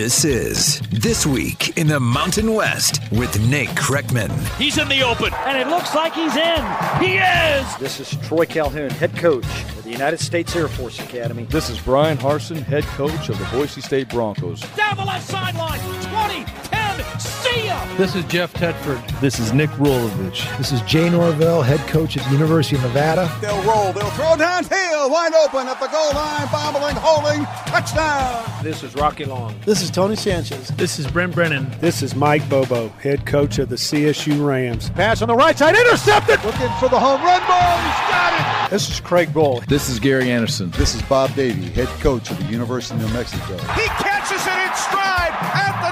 This 0.00 0.24
is 0.24 0.80
This 0.88 1.26
Week 1.26 1.76
in 1.76 1.86
the 1.86 2.00
Mountain 2.00 2.54
West 2.54 3.02
with 3.12 3.38
Nate 3.50 3.68
Kreckman. 3.68 4.30
He's 4.56 4.78
in 4.78 4.88
the 4.88 5.02
open, 5.02 5.30
and 5.44 5.58
it 5.58 5.68
looks 5.68 5.94
like 5.94 6.14
he's 6.14 6.34
in. 6.36 6.64
He 7.02 7.18
is! 7.18 7.76
This 7.76 8.00
is 8.00 8.16
Troy 8.26 8.46
Calhoun, 8.46 8.88
head 8.88 9.14
coach 9.14 9.44
of 9.44 9.84
the 9.84 9.90
United 9.90 10.18
States 10.18 10.56
Air 10.56 10.68
Force 10.68 10.98
Academy. 11.00 11.44
This 11.44 11.68
is 11.68 11.78
Bryan 11.78 12.16
Harsin, 12.16 12.62
head 12.62 12.84
coach 12.84 13.28
of 13.28 13.38
the 13.38 13.44
Boise 13.52 13.82
State 13.82 14.08
Broncos. 14.08 14.62
Down 14.74 14.96
the 14.96 15.04
left 15.04 15.28
sideline, 15.28 15.80
20, 15.80 16.44
10, 16.70 16.79
see 17.18 17.66
ya! 17.66 17.96
This 17.96 18.14
is 18.14 18.24
Jeff 18.24 18.52
Tedford. 18.54 19.20
This 19.20 19.38
is 19.38 19.52
Nick 19.52 19.70
Rolovich. 19.70 20.56
This 20.58 20.72
is 20.72 20.80
Jay 20.82 21.10
Norvell, 21.10 21.62
head 21.62 21.80
coach 21.88 22.16
at 22.16 22.24
the 22.24 22.32
University 22.32 22.76
of 22.76 22.82
Nevada. 22.82 23.30
They'll 23.40 23.62
roll, 23.62 23.92
they'll 23.92 24.10
throw 24.10 24.36
downfield, 24.36 25.10
wide 25.10 25.34
open 25.34 25.66
at 25.68 25.80
the 25.80 25.88
goal 25.88 26.12
line, 26.14 26.46
bobbling, 26.52 26.96
holding, 26.96 27.44
touchdown! 27.66 28.44
This 28.62 28.82
is 28.82 28.94
Rocky 28.94 29.24
Long. 29.24 29.54
This 29.64 29.82
is 29.82 29.90
Tony 29.90 30.16
Sanchez. 30.16 30.68
This 30.68 30.98
is 30.98 31.06
Brent 31.06 31.34
Brennan. 31.34 31.70
This 31.80 32.02
is 32.02 32.14
Mike 32.14 32.48
Bobo, 32.48 32.88
head 33.00 33.26
coach 33.26 33.58
of 33.58 33.68
the 33.68 33.76
CSU 33.76 34.46
Rams. 34.46 34.90
Pass 34.90 35.22
on 35.22 35.28
the 35.28 35.34
right 35.34 35.56
side, 35.56 35.74
intercepted! 35.74 36.42
Looking 36.44 36.70
for 36.78 36.88
the 36.88 36.98
home 36.98 37.22
run 37.22 37.40
ball, 37.46 37.78
he's 37.78 38.10
got 38.10 38.66
it! 38.66 38.70
This 38.70 38.88
is 38.88 39.00
Craig 39.00 39.30
Bohl. 39.30 39.64
This 39.66 39.88
is 39.88 39.98
Gary 39.98 40.30
Anderson. 40.30 40.70
This 40.72 40.94
is 40.94 41.02
Bob 41.02 41.34
Davie, 41.34 41.68
head 41.70 41.88
coach 42.00 42.30
of 42.30 42.38
the 42.38 42.44
University 42.44 42.94
of 43.00 43.06
New 43.06 43.12
Mexico. 43.12 43.56
He 43.74 43.86
catches 43.98 44.40
it 44.46 44.58
in 44.62 44.74
stride 44.76 45.34
at 45.34 45.74
the 45.82 45.90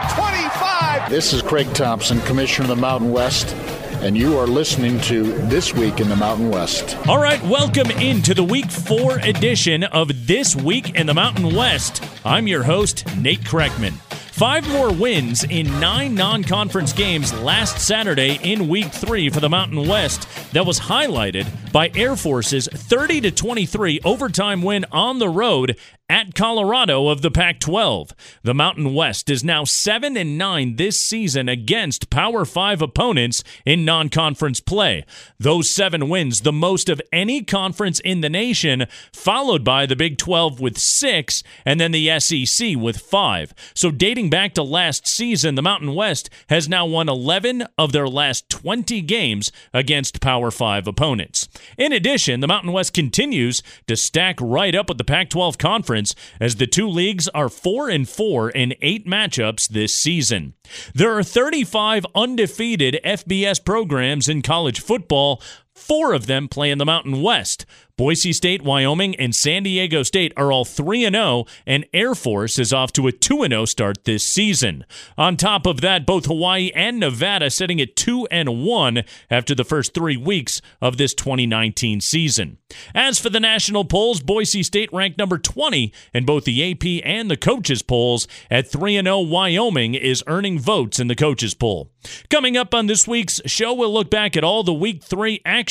25! 0.98 1.10
This 1.10 1.32
is 1.32 1.42
Craig 1.42 1.72
Thompson, 1.74 2.20
commissioner 2.22 2.64
of 2.64 2.76
the 2.76 2.80
Mountain 2.80 3.12
West 3.12 3.54
and 4.00 4.16
you 4.16 4.38
are 4.38 4.46
listening 4.46 5.00
to 5.00 5.24
This 5.48 5.74
Week 5.74 5.98
in 5.98 6.08
the 6.08 6.14
Mountain 6.14 6.50
West. 6.50 6.96
All 7.08 7.20
right, 7.20 7.42
welcome 7.42 7.90
into 7.90 8.32
the 8.32 8.44
week 8.44 8.70
four 8.70 9.18
edition 9.18 9.82
of 9.82 10.26
This 10.28 10.54
Week 10.54 10.94
in 10.94 11.06
the 11.06 11.14
Mountain 11.14 11.52
West. 11.52 12.00
I'm 12.24 12.46
your 12.46 12.62
host, 12.62 13.04
Nate 13.16 13.40
Kreckman. 13.40 13.94
Five 14.38 14.68
more 14.68 14.92
wins 14.92 15.42
in 15.42 15.66
nine 15.80 16.14
non 16.14 16.44
conference 16.44 16.92
games 16.92 17.32
last 17.40 17.84
Saturday 17.84 18.38
in 18.44 18.68
week 18.68 18.92
three 18.92 19.30
for 19.30 19.40
the 19.40 19.48
Mountain 19.48 19.88
West 19.88 20.28
that 20.52 20.64
was 20.64 20.78
highlighted 20.78 21.72
by 21.72 21.90
Air 21.96 22.14
Force's 22.14 22.68
30 22.68 23.32
23 23.32 23.98
overtime 24.04 24.62
win 24.62 24.84
on 24.92 25.18
the 25.18 25.28
road 25.28 25.76
at 26.08 26.34
Colorado 26.34 27.08
of 27.08 27.20
the 27.20 27.30
Pac 27.30 27.60
12. 27.60 28.14
The 28.42 28.54
Mountain 28.54 28.94
West 28.94 29.28
is 29.28 29.44
now 29.44 29.64
7 29.64 30.16
and 30.16 30.38
9 30.38 30.76
this 30.76 31.00
season 31.00 31.48
against 31.48 32.10
Power 32.10 32.44
5 32.44 32.80
opponents 32.80 33.44
in 33.66 33.84
non 33.84 34.08
conference 34.08 34.60
play. 34.60 35.04
Those 35.38 35.70
seven 35.70 36.08
wins, 36.08 36.40
the 36.40 36.52
most 36.52 36.88
of 36.88 37.02
any 37.12 37.42
conference 37.42 38.00
in 38.00 38.22
the 38.22 38.30
nation, 38.30 38.86
followed 39.12 39.64
by 39.64 39.86
the 39.86 39.96
Big 39.96 40.18
12 40.18 40.60
with 40.60 40.78
six, 40.78 41.42
and 41.64 41.78
then 41.78 41.92
the 41.92 42.18
SEC 42.18 42.76
with 42.76 42.98
five. 42.98 43.52
So 43.74 43.90
dating 43.90 44.30
back 44.30 44.54
to 44.54 44.62
last 44.62 45.06
season, 45.06 45.54
the 45.54 45.62
Mountain 45.62 45.94
West 45.94 46.30
has 46.48 46.68
now 46.68 46.86
won 46.86 47.08
11 47.08 47.64
of 47.76 47.92
their 47.92 48.08
last 48.08 48.48
20 48.48 49.00
games 49.02 49.52
against 49.74 50.20
Power 50.20 50.50
5 50.50 50.86
opponents. 50.86 51.48
In 51.76 51.92
addition, 51.92 52.40
the 52.40 52.48
Mountain 52.48 52.72
West 52.72 52.94
continues 52.94 53.62
to 53.86 53.96
stack 53.96 54.36
right 54.40 54.74
up 54.74 54.88
with 54.88 54.98
the 54.98 55.04
Pac 55.04 55.30
12 55.30 55.58
conference 55.98 56.14
as 56.40 56.56
the 56.56 56.66
two 56.66 56.88
leagues 56.88 57.28
are 57.28 57.48
4 57.48 57.88
and 57.90 58.08
4 58.08 58.50
in 58.50 58.74
8 58.80 59.06
matchups 59.06 59.68
this 59.68 59.94
season. 59.94 60.54
There 60.94 61.16
are 61.16 61.22
35 61.22 62.06
undefeated 62.14 63.00
FBS 63.04 63.64
programs 63.64 64.28
in 64.28 64.42
college 64.42 64.80
football. 64.80 65.42
Four 65.78 66.12
of 66.12 66.26
them 66.26 66.48
play 66.48 66.70
in 66.70 66.78
the 66.78 66.84
Mountain 66.84 67.22
West. 67.22 67.64
Boise 67.98 68.32
State, 68.32 68.62
Wyoming, 68.62 69.16
and 69.16 69.34
San 69.34 69.64
Diego 69.64 70.04
State 70.04 70.32
are 70.36 70.52
all 70.52 70.64
3 70.64 71.02
0, 71.02 71.46
and 71.66 71.84
Air 71.92 72.14
Force 72.14 72.56
is 72.56 72.72
off 72.72 72.92
to 72.92 73.08
a 73.08 73.12
2 73.12 73.48
0 73.48 73.64
start 73.64 74.04
this 74.04 74.22
season. 74.22 74.84
On 75.18 75.36
top 75.36 75.66
of 75.66 75.80
that, 75.80 76.06
both 76.06 76.26
Hawaii 76.26 76.70
and 76.76 77.00
Nevada 77.00 77.50
sitting 77.50 77.80
at 77.80 77.96
2 77.96 78.28
and 78.30 78.64
1 78.64 79.02
after 79.30 79.52
the 79.52 79.64
first 79.64 79.94
three 79.94 80.16
weeks 80.16 80.62
of 80.80 80.96
this 80.96 81.12
2019 81.12 82.00
season. 82.00 82.58
As 82.94 83.18
for 83.18 83.30
the 83.30 83.40
national 83.40 83.84
polls, 83.84 84.20
Boise 84.20 84.62
State 84.62 84.92
ranked 84.92 85.18
number 85.18 85.38
20 85.38 85.92
in 86.14 86.24
both 86.24 86.44
the 86.44 86.70
AP 86.70 87.04
and 87.04 87.28
the 87.28 87.36
coaches 87.36 87.82
polls. 87.82 88.28
At 88.48 88.70
3 88.70 89.02
0, 89.02 89.20
Wyoming 89.22 89.94
is 89.94 90.22
earning 90.28 90.60
votes 90.60 91.00
in 91.00 91.08
the 91.08 91.16
coaches 91.16 91.54
poll. 91.54 91.90
Coming 92.30 92.56
up 92.56 92.74
on 92.74 92.86
this 92.86 93.08
week's 93.08 93.40
show, 93.46 93.74
we'll 93.74 93.92
look 93.92 94.08
back 94.08 94.36
at 94.36 94.44
all 94.44 94.62
the 94.62 94.72
week 94.72 95.02
three 95.02 95.40
action, 95.44 95.67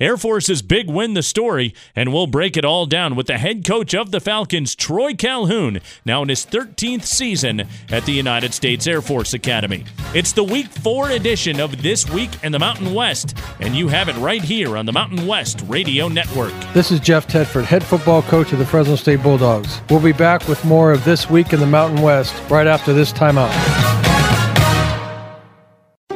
Air 0.00 0.16
Force's 0.16 0.62
big 0.62 0.88
win, 0.88 1.14
the 1.14 1.22
story 1.22 1.74
and 1.96 2.12
we'll 2.12 2.26
break 2.26 2.56
it 2.56 2.64
all 2.64 2.86
down 2.86 3.16
with 3.16 3.26
the 3.26 3.38
head 3.38 3.64
coach 3.64 3.94
of 3.94 4.10
the 4.10 4.20
Falcons, 4.20 4.74
Troy 4.74 5.14
Calhoun, 5.14 5.80
now 6.04 6.22
in 6.22 6.28
his 6.28 6.46
13th 6.46 7.04
season 7.04 7.66
at 7.90 8.04
the 8.04 8.12
United 8.12 8.54
States 8.54 8.86
Air 8.86 9.02
Force 9.02 9.34
Academy. 9.34 9.84
It's 10.14 10.32
the 10.32 10.44
week 10.44 10.66
four 10.66 11.10
edition 11.10 11.60
of 11.60 11.82
This 11.82 12.08
Week 12.10 12.30
in 12.42 12.52
the 12.52 12.58
Mountain 12.58 12.94
West, 12.94 13.36
and 13.60 13.74
you 13.74 13.88
have 13.88 14.08
it 14.08 14.16
right 14.16 14.42
here 14.42 14.76
on 14.76 14.86
the 14.86 14.92
Mountain 14.92 15.26
West 15.26 15.64
Radio 15.66 16.08
Network. 16.08 16.52
This 16.72 16.90
is 16.90 17.00
Jeff 17.00 17.26
Tedford, 17.26 17.64
head 17.64 17.84
football 17.84 18.22
coach 18.22 18.52
of 18.52 18.58
the 18.58 18.66
Fresno 18.66 18.96
State 18.96 19.22
Bulldogs. 19.22 19.80
We'll 19.90 20.00
be 20.00 20.12
back 20.12 20.46
with 20.48 20.64
more 20.64 20.92
of 20.92 21.04
This 21.04 21.28
Week 21.28 21.52
in 21.52 21.60
the 21.60 21.66
Mountain 21.66 22.02
West 22.02 22.34
right 22.50 22.66
after 22.66 22.92
this 22.92 23.12
timeout. 23.12 23.93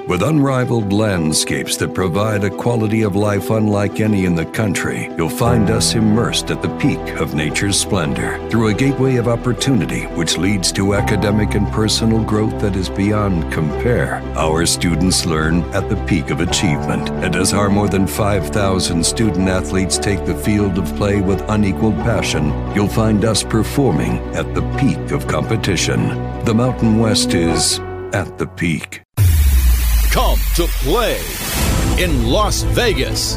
With 0.09 0.23
unrivaled 0.23 0.91
landscapes 0.91 1.77
that 1.77 1.93
provide 1.93 2.43
a 2.43 2.49
quality 2.49 3.03
of 3.03 3.15
life 3.15 3.51
unlike 3.51 4.01
any 4.01 4.25
in 4.25 4.35
the 4.35 4.47
country, 4.47 5.11
you'll 5.19 5.29
find 5.29 5.69
us 5.69 5.95
immersed 5.95 6.51
at 6.51 6.63
the 6.63 6.75
peak 6.79 7.21
of 7.21 7.35
nature's 7.35 7.79
splendor 7.79 8.39
through 8.49 8.69
a 8.69 8.75
gateway 8.75 9.17
of 9.17 9.29
opportunity 9.29 10.05
which 10.17 10.39
leads 10.39 10.73
to 10.73 10.95
academic 10.95 11.55
and 11.55 11.71
personal 11.73 12.25
growth 12.25 12.59
that 12.63 12.75
is 12.75 12.89
beyond 12.89 13.53
compare. 13.53 14.23
Our 14.35 14.65
students 14.65 15.27
learn 15.27 15.63
at 15.75 15.91
the 15.91 16.03
peak 16.07 16.31
of 16.31 16.41
achievement, 16.41 17.11
and 17.23 17.37
as 17.37 17.53
our 17.53 17.69
more 17.69 17.91
than 17.91 18.07
5,000 18.07 19.05
student 19.05 19.47
athletes 19.47 19.99
take 19.99 20.25
the 20.25 20.35
field 20.35 20.79
of 20.79 20.97
play 20.97 21.21
with 21.21 21.47
unequaled 21.51 21.97
passion, 21.97 22.47
you'll 22.75 22.89
find 22.89 23.27
us 23.27 23.43
performing 23.43 24.21
at 24.35 24.55
the 24.55 24.63
peak 24.79 25.11
of 25.11 25.29
competition. 25.29 26.09
The 26.47 26.55
Mountain 26.55 26.99
West 26.99 27.35
is 27.35 27.79
at 28.15 28.39
the 28.39 28.47
peak 28.47 29.03
come 30.11 30.39
to 30.55 30.67
play 30.85 31.21
in 32.03 32.27
Las 32.27 32.63
Vegas. 32.63 33.35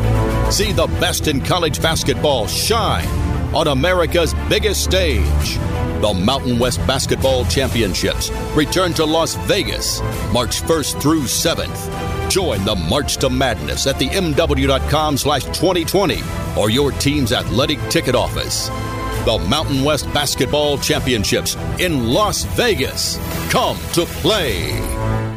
See 0.55 0.71
the 0.71 0.87
best 0.99 1.27
in 1.27 1.41
college 1.41 1.81
basketball 1.81 2.47
shine 2.47 3.07
on 3.53 3.67
America's 3.67 4.33
biggest 4.49 4.83
stage. 4.83 5.57
The 6.01 6.13
Mountain 6.13 6.59
West 6.59 6.79
Basketball 6.87 7.45
Championships 7.45 8.31
return 8.55 8.93
to 8.93 9.05
Las 9.05 9.35
Vegas 9.47 10.01
March 10.31 10.61
1st 10.61 11.01
through 11.01 11.23
7th. 11.23 12.29
Join 12.29 12.63
the 12.63 12.75
March 12.75 13.17
to 13.17 13.29
Madness 13.29 13.87
at 13.87 13.99
the 13.99 14.07
MW.com 14.07 15.17
slash 15.17 15.43
2020 15.45 16.19
or 16.57 16.69
your 16.69 16.91
team's 16.93 17.33
athletic 17.33 17.79
ticket 17.89 18.15
office. 18.15 18.69
The 19.25 19.45
Mountain 19.49 19.83
West 19.83 20.11
Basketball 20.13 20.77
Championships 20.77 21.55
in 21.79 22.07
Las 22.07 22.43
Vegas. 22.43 23.17
Come 23.51 23.77
to 23.93 24.05
play. 24.05 25.30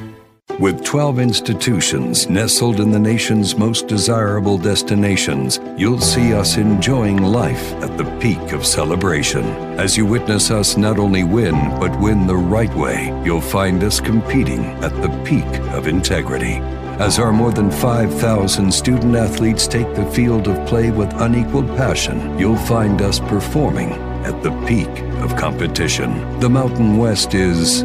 With 0.61 0.85
12 0.85 1.19
institutions 1.19 2.29
nestled 2.29 2.79
in 2.79 2.93
the 2.93 2.99
nation's 2.99 3.57
most 3.57 3.89
desirable 3.89 4.57
destinations, 4.57 5.59
you'll 5.77 6.01
see 6.01 6.33
us 6.33 6.57
enjoying 6.57 7.21
life 7.21 7.73
at 7.83 7.99
the 7.99 8.05
peak 8.21 8.53
of 8.53 8.65
celebration. 8.65 9.45
As 9.81 9.97
you 9.97 10.07
witness 10.07 10.53
us 10.53 10.77
not 10.77 10.97
only 10.97 11.25
win, 11.25 11.55
but 11.81 11.99
win 11.99 12.29
the 12.29 12.37
right 12.37 12.73
way, 12.77 13.07
you'll 13.25 13.41
find 13.41 13.83
us 13.83 13.99
competing 13.99 14.65
at 14.85 14.95
the 15.03 15.09
peak 15.25 15.45
of 15.73 15.89
integrity. 15.89 16.61
As 17.01 17.19
our 17.19 17.33
more 17.33 17.51
than 17.51 17.73
5,000 17.73 18.73
student 18.73 19.17
athletes 19.17 19.67
take 19.67 19.93
the 19.97 20.07
field 20.13 20.47
of 20.47 20.69
play 20.69 20.93
with 20.93 21.13
unequaled 21.15 21.67
passion, 21.77 22.39
you'll 22.39 22.57
find 22.57 23.03
us 23.03 23.19
performing 23.19 23.91
at 24.25 24.41
the 24.45 24.53
peak 24.67 25.03
of 25.21 25.35
competition. 25.35 26.39
The 26.39 26.49
Mountain 26.49 26.97
West 26.97 27.35
is 27.35 27.83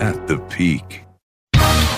at 0.00 0.26
the 0.26 0.38
peak. 0.48 1.07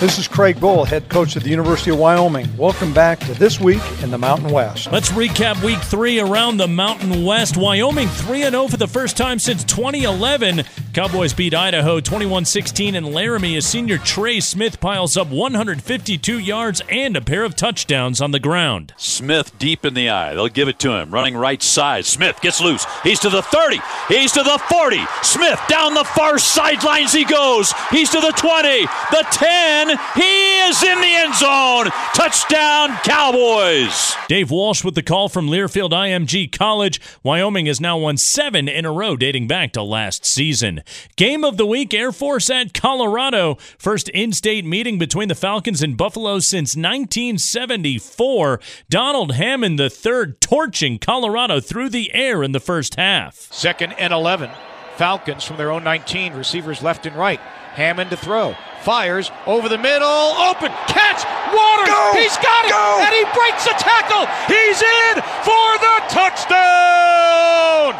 This 0.00 0.18
is 0.18 0.26
Craig 0.26 0.56
Bohl, 0.56 0.86
head 0.86 1.10
coach 1.10 1.36
of 1.36 1.42
the 1.42 1.50
University 1.50 1.90
of 1.90 1.98
Wyoming. 1.98 2.48
Welcome 2.56 2.94
back 2.94 3.20
to 3.20 3.34
This 3.34 3.60
Week 3.60 3.82
in 4.02 4.10
the 4.10 4.16
Mountain 4.16 4.48
West. 4.48 4.90
Let's 4.90 5.10
recap 5.10 5.62
week 5.62 5.78
three 5.80 6.18
around 6.18 6.56
the 6.56 6.66
Mountain 6.66 7.22
West. 7.22 7.58
Wyoming 7.58 8.08
3 8.08 8.44
0 8.44 8.68
for 8.68 8.78
the 8.78 8.88
first 8.88 9.18
time 9.18 9.38
since 9.38 9.62
2011. 9.64 10.64
Cowboys 10.92 11.32
beat 11.32 11.54
Idaho 11.54 12.00
21 12.00 12.44
16, 12.44 12.96
and 12.96 13.14
Laramie, 13.14 13.54
as 13.54 13.64
senior 13.64 13.96
Trey 13.96 14.40
Smith 14.40 14.80
piles 14.80 15.16
up 15.16 15.28
152 15.28 16.40
yards 16.40 16.82
and 16.88 17.16
a 17.16 17.20
pair 17.20 17.44
of 17.44 17.54
touchdowns 17.54 18.20
on 18.20 18.32
the 18.32 18.40
ground. 18.40 18.92
Smith 18.96 19.56
deep 19.56 19.84
in 19.84 19.94
the 19.94 20.10
eye. 20.10 20.34
They'll 20.34 20.48
give 20.48 20.66
it 20.66 20.80
to 20.80 20.90
him. 20.90 21.12
Running 21.12 21.36
right 21.36 21.62
side. 21.62 22.06
Smith 22.06 22.40
gets 22.40 22.60
loose. 22.60 22.84
He's 23.04 23.20
to 23.20 23.30
the 23.30 23.40
30. 23.40 23.78
He's 24.08 24.32
to 24.32 24.42
the 24.42 24.58
40. 24.68 24.98
Smith 25.22 25.60
down 25.68 25.94
the 25.94 26.02
far 26.02 26.38
sidelines 26.38 27.12
he 27.12 27.24
goes. 27.24 27.72
He's 27.92 28.10
to 28.10 28.20
the 28.20 28.32
20, 28.32 28.80
the 29.12 29.26
10. 29.30 29.88
He 30.16 30.58
is 30.62 30.82
in 30.82 31.00
the 31.00 31.06
end 31.06 31.34
zone. 31.36 31.86
Touchdown, 32.14 32.96
Cowboys. 33.04 34.16
Dave 34.26 34.50
Walsh 34.50 34.82
with 34.82 34.96
the 34.96 35.04
call 35.04 35.28
from 35.28 35.48
Learfield 35.48 35.90
IMG 35.90 36.50
College. 36.50 37.00
Wyoming 37.22 37.66
has 37.66 37.80
now 37.80 37.96
won 37.96 38.16
seven 38.16 38.68
in 38.68 38.84
a 38.84 38.92
row 38.92 39.16
dating 39.16 39.46
back 39.46 39.72
to 39.74 39.82
last 39.84 40.26
season. 40.26 40.79
1. 40.80 41.14
Game 41.16 41.44
of 41.44 41.56
the 41.56 41.66
week 41.66 41.92
Air 41.94 42.12
Force 42.12 42.50
at 42.50 42.74
Colorado. 42.74 43.56
First 43.78 44.08
in 44.10 44.32
state 44.32 44.64
meeting 44.64 44.98
between 44.98 45.28
the 45.28 45.34
Falcons 45.34 45.82
and 45.82 45.96
Buffalo 45.96 46.38
since 46.38 46.76
1974. 46.76 48.60
Donald 48.88 49.32
Hammond 49.34 49.78
the 49.78 49.90
III 49.90 50.34
torching 50.40 50.98
Colorado 50.98 51.60
through 51.60 51.88
the 51.90 52.12
air 52.14 52.42
in 52.42 52.52
the 52.52 52.60
first 52.60 52.96
half. 52.96 53.52
Second 53.52 53.92
and 53.94 54.12
11. 54.12 54.50
Falcons 54.96 55.44
from 55.44 55.56
their 55.56 55.70
own 55.70 55.84
19. 55.84 56.34
Receivers 56.34 56.82
left 56.82 57.06
and 57.06 57.16
right. 57.16 57.40
Hammond 57.72 58.10
to 58.10 58.16
throw. 58.16 58.54
Fires 58.82 59.30
over 59.46 59.68
the 59.68 59.78
middle. 59.78 60.08
Open. 60.08 60.72
Catch. 60.88 61.24
Waters. 61.54 61.88
Go, 61.88 62.12
He's 62.16 62.36
got 62.38 62.64
it. 62.64 62.70
Go. 62.70 62.98
And 63.04 63.14
he 63.14 63.24
breaks 63.32 63.64
the 63.64 63.74
tackle. 63.78 64.26
He's 64.48 64.82
in 64.82 65.22
for 65.44 65.78
the 65.78 66.02
touchdown. 66.08 67.94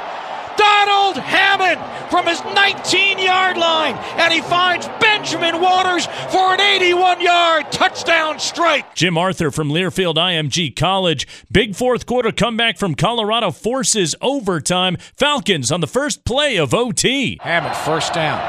Donald 0.86 1.18
Hammond 1.18 2.10
from 2.10 2.26
his 2.26 2.42
19 2.42 3.18
yard 3.18 3.58
line, 3.58 3.94
and 4.16 4.32
he 4.32 4.40
finds 4.40 4.88
Benjamin 4.98 5.60
Waters 5.60 6.06
for 6.06 6.54
an 6.54 6.60
81 6.60 7.20
yard 7.20 7.70
touchdown 7.70 8.38
strike. 8.38 8.94
Jim 8.94 9.18
Arthur 9.18 9.50
from 9.50 9.68
Learfield 9.68 10.14
IMG 10.14 10.74
College. 10.74 11.28
Big 11.52 11.76
fourth 11.76 12.06
quarter 12.06 12.32
comeback 12.32 12.78
from 12.78 12.94
Colorado 12.94 13.50
forces 13.50 14.14
overtime. 14.22 14.96
Falcons 15.16 15.70
on 15.70 15.82
the 15.82 15.86
first 15.86 16.24
play 16.24 16.56
of 16.56 16.72
OT. 16.72 17.36
Hammond 17.42 17.76
first 17.76 18.14
down. 18.14 18.40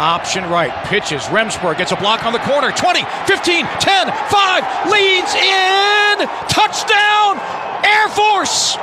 Option 0.00 0.44
right. 0.44 0.72
Pitches. 0.86 1.24
Remsberg 1.24 1.76
gets 1.76 1.92
a 1.92 1.96
block 1.96 2.24
on 2.24 2.32
the 2.32 2.38
corner. 2.40 2.72
20, 2.72 3.04
15, 3.26 3.66
10, 3.66 4.06
5. 4.08 4.90
Leads 4.90 5.34
in. 5.34 6.28
Touchdown. 6.48 7.38
Air 7.84 8.08
Force. 8.08 8.78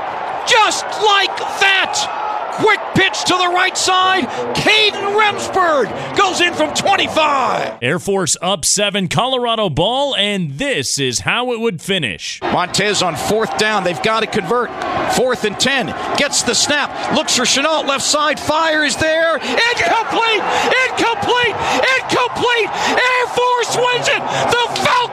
Just 0.48 0.86
like 1.02 1.36
that. 1.62 2.21
Quick 2.62 2.80
pitch 2.94 3.24
to 3.26 3.34
the 3.34 3.50
right 3.54 3.76
side. 3.76 4.26
Kadin 4.56 5.18
Remsberg 5.20 6.16
goes 6.16 6.42
in 6.42 6.54
from 6.54 6.74
25. 6.76 7.80
Air 7.82 7.98
Force 7.98 8.38
up 8.42 8.66
seven, 8.66 9.08
Colorado 9.08 9.70
ball, 9.70 10.16
and 10.16 10.52
this 10.60 11.00
is 11.00 11.22
how 11.22 11.54
it 11.54 11.60
would 11.60 11.82
finish. 11.82 12.40
Montez 12.42 13.02
on 13.02 13.16
fourth 13.16 13.58
down. 13.58 13.84
They've 13.84 14.02
got 14.04 14.20
to 14.20 14.28
convert. 14.28 14.70
Fourth 15.16 15.44
and 15.44 15.60
10. 15.60 15.88
Gets 16.18 16.44
the 16.44 16.54
snap. 16.54 17.16
Looks 17.16 17.36
for 17.36 17.44
Shenault 17.44 17.88
left 17.88 18.04
side. 18.06 18.40
Fire 18.40 18.84
is 18.84 18.96
there. 18.98 19.36
Incomplete. 19.36 20.44
Incomplete. 20.86 21.56
Incomplete. 21.98 22.70
Air 22.70 23.28
Force 23.34 23.76
wins 23.76 24.08
it. 24.08 24.22
The 24.54 24.82
Falcons 24.86 25.11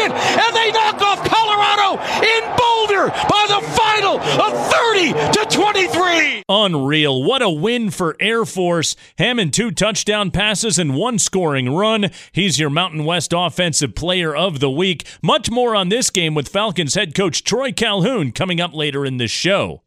And 0.00 0.56
they 0.56 0.70
knock 0.72 1.00
off 1.02 1.24
Colorado 1.28 2.00
in 2.22 2.42
Boulder 2.56 3.08
by 3.28 3.46
the 3.48 3.60
final 3.76 4.18
of 4.18 4.72
30 4.72 5.12
to 5.32 5.46
23. 5.50 6.42
Unreal. 6.48 7.22
What 7.22 7.42
a 7.42 7.50
win 7.50 7.90
for 7.90 8.16
Air 8.20 8.44
Force. 8.44 8.96
Hammond, 9.18 9.52
two 9.52 9.70
touchdown 9.70 10.30
passes 10.30 10.78
and 10.78 10.94
one 10.94 11.18
scoring 11.18 11.74
run. 11.74 12.10
He's 12.32 12.58
your 12.58 12.70
Mountain 12.70 13.04
West 13.04 13.32
Offensive 13.34 13.94
Player 13.94 14.34
of 14.34 14.60
the 14.60 14.70
Week. 14.70 15.06
Much 15.22 15.50
more 15.50 15.74
on 15.74 15.88
this 15.88 16.10
game 16.10 16.34
with 16.34 16.48
Falcons 16.48 16.94
head 16.94 17.14
coach 17.14 17.44
Troy 17.44 17.72
Calhoun 17.72 18.32
coming 18.32 18.60
up 18.60 18.74
later 18.74 19.04
in 19.04 19.18
the 19.18 19.28
show. 19.28 19.82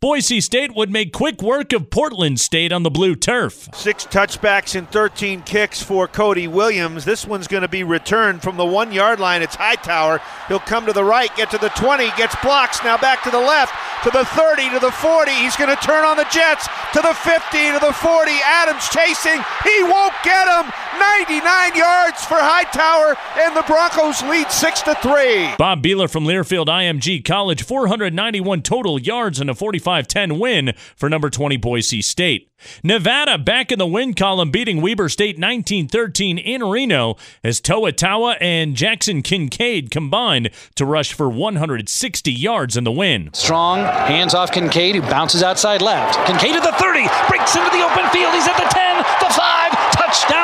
Boise 0.00 0.40
State 0.40 0.74
would 0.74 0.90
make 0.90 1.12
quick 1.12 1.42
work 1.42 1.72
of 1.72 1.90
Portland 1.90 2.40
State 2.40 2.72
on 2.72 2.82
the 2.82 2.90
blue 2.90 3.14
turf. 3.14 3.68
Six 3.74 4.04
touchbacks 4.06 4.74
and 4.76 4.90
13 4.90 5.42
kicks 5.42 5.82
for 5.82 6.06
Cody 6.08 6.48
Williams. 6.48 7.04
This 7.04 7.26
one's 7.26 7.48
going 7.48 7.62
to 7.62 7.68
be 7.68 7.82
returned 7.82 8.42
from 8.42 8.56
the 8.56 8.66
one 8.66 8.92
yard 8.92 9.20
line. 9.20 9.42
It's 9.42 9.56
Hightower. 9.56 10.20
He'll 10.48 10.58
come 10.58 10.86
to 10.86 10.92
the 10.92 11.04
right, 11.04 11.34
get 11.36 11.50
to 11.50 11.58
the 11.58 11.70
20, 11.70 12.10
gets 12.16 12.36
blocks. 12.42 12.82
Now 12.84 12.96
back 12.96 13.22
to 13.24 13.30
the 13.30 13.40
left, 13.40 13.74
to 14.04 14.10
the 14.10 14.24
30, 14.24 14.70
to 14.70 14.78
the 14.78 14.92
40. 14.92 15.30
He's 15.30 15.56
going 15.56 15.74
to 15.74 15.82
turn 15.82 16.04
on 16.04 16.16
the 16.16 16.26
Jets 16.30 16.66
to 16.92 17.00
the 17.00 17.14
50, 17.14 17.72
to 17.72 17.78
the 17.80 17.92
40. 17.92 18.30
Adams 18.44 18.88
chasing. 18.88 19.42
He 19.64 19.82
won't 19.82 20.14
get 20.22 20.46
him. 20.46 20.72
99 20.98 21.76
yards 21.76 22.24
for 22.24 22.36
Hightower, 22.38 23.16
and 23.38 23.56
the 23.56 23.62
Broncos 23.62 24.22
lead 24.22 24.50
6 24.50 24.82
to 24.82 24.94
3. 24.96 25.54
Bob 25.58 25.82
Behler 25.82 26.10
from 26.10 26.24
Learfield 26.24 26.66
IMG 26.66 27.24
College, 27.24 27.62
491 27.62 28.62
total 28.62 29.00
yards 29.00 29.40
and 29.40 29.50
a 29.50 29.54
45 29.54 30.06
10 30.06 30.38
win 30.38 30.72
for 30.96 31.08
number 31.08 31.30
20 31.30 31.56
Boise 31.56 32.02
State. 32.02 32.50
Nevada 32.82 33.38
back 33.38 33.72
in 33.72 33.78
the 33.78 33.86
win 33.86 34.14
column, 34.14 34.50
beating 34.50 34.80
Weber 34.80 35.08
State 35.08 35.38
19 35.38 35.88
13 35.88 36.38
in 36.38 36.62
Reno 36.62 37.16
as 37.42 37.60
Toa 37.60 37.92
Taua 37.92 38.36
and 38.40 38.76
Jaxson 38.76 39.22
Kincaide 39.22 39.90
combined 39.90 40.50
to 40.76 40.86
rush 40.86 41.12
for 41.12 41.28
160 41.28 42.32
yards 42.32 42.76
in 42.76 42.84
the 42.84 42.92
win. 42.92 43.30
Strong, 43.34 43.80
hands 43.80 44.34
off 44.34 44.52
Kincaide, 44.52 44.94
who 44.94 45.02
bounces 45.02 45.42
outside 45.42 45.82
left. 45.82 46.18
Kincaide 46.26 46.56
at 46.56 46.62
the 46.62 46.72
30, 46.72 47.06
breaks 47.28 47.56
into 47.56 47.70
the 47.70 47.84
open 47.84 48.08
field. 48.10 48.32
He's 48.34 48.48
at 48.48 48.56
the 48.56 48.68
10, 48.70 48.96
the 49.20 49.34
5, 49.34 49.72
touchdown 49.92 50.43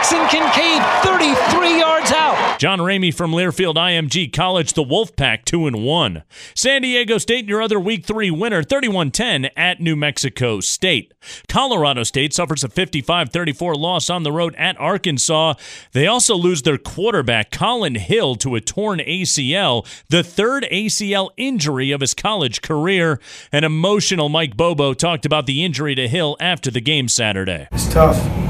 Jaxson 0.00 0.26
Kincaide, 0.28 1.02
33 1.02 1.78
yards 1.78 2.10
out. 2.10 2.58
John 2.58 2.78
Ramey 2.78 3.12
from 3.12 3.32
Learfield 3.32 3.74
IMG 3.74 4.32
College, 4.32 4.72
the 4.72 4.82
Wolfpack 4.82 5.44
2 5.44 5.66
and 5.66 5.84
1. 5.84 6.22
San 6.54 6.80
Diego 6.80 7.18
State, 7.18 7.46
your 7.46 7.60
other 7.60 7.78
week 7.78 8.06
3 8.06 8.30
winner, 8.30 8.62
31-10 8.62 9.50
at 9.58 9.78
New 9.78 9.96
Mexico 9.96 10.60
State. 10.60 11.12
Colorado 11.48 12.02
State 12.02 12.32
suffers 12.32 12.64
a 12.64 12.68
55-34 12.68 13.76
loss 13.76 14.08
on 14.08 14.22
the 14.22 14.32
road 14.32 14.54
at 14.54 14.80
Arkansas. 14.80 15.52
They 15.92 16.06
also 16.06 16.34
lose 16.34 16.62
their 16.62 16.78
quarterback 16.78 17.50
Colin 17.50 17.96
Hill 17.96 18.36
to 18.36 18.54
a 18.54 18.60
torn 18.62 19.00
ACL, 19.00 19.86
the 20.08 20.24
third 20.24 20.66
ACL 20.72 21.28
injury 21.36 21.90
of 21.90 22.00
his 22.00 22.14
college 22.14 22.62
career. 22.62 23.20
An 23.52 23.64
emotional 23.64 24.30
Mike 24.30 24.56
Bobo 24.56 24.94
talked 24.94 25.26
about 25.26 25.44
the 25.44 25.62
injury 25.62 25.94
to 25.94 26.08
Hill 26.08 26.38
after 26.40 26.70
the 26.70 26.80
game 26.80 27.06
Saturday. 27.06 27.68
It's 27.70 27.92
tough 27.92 28.49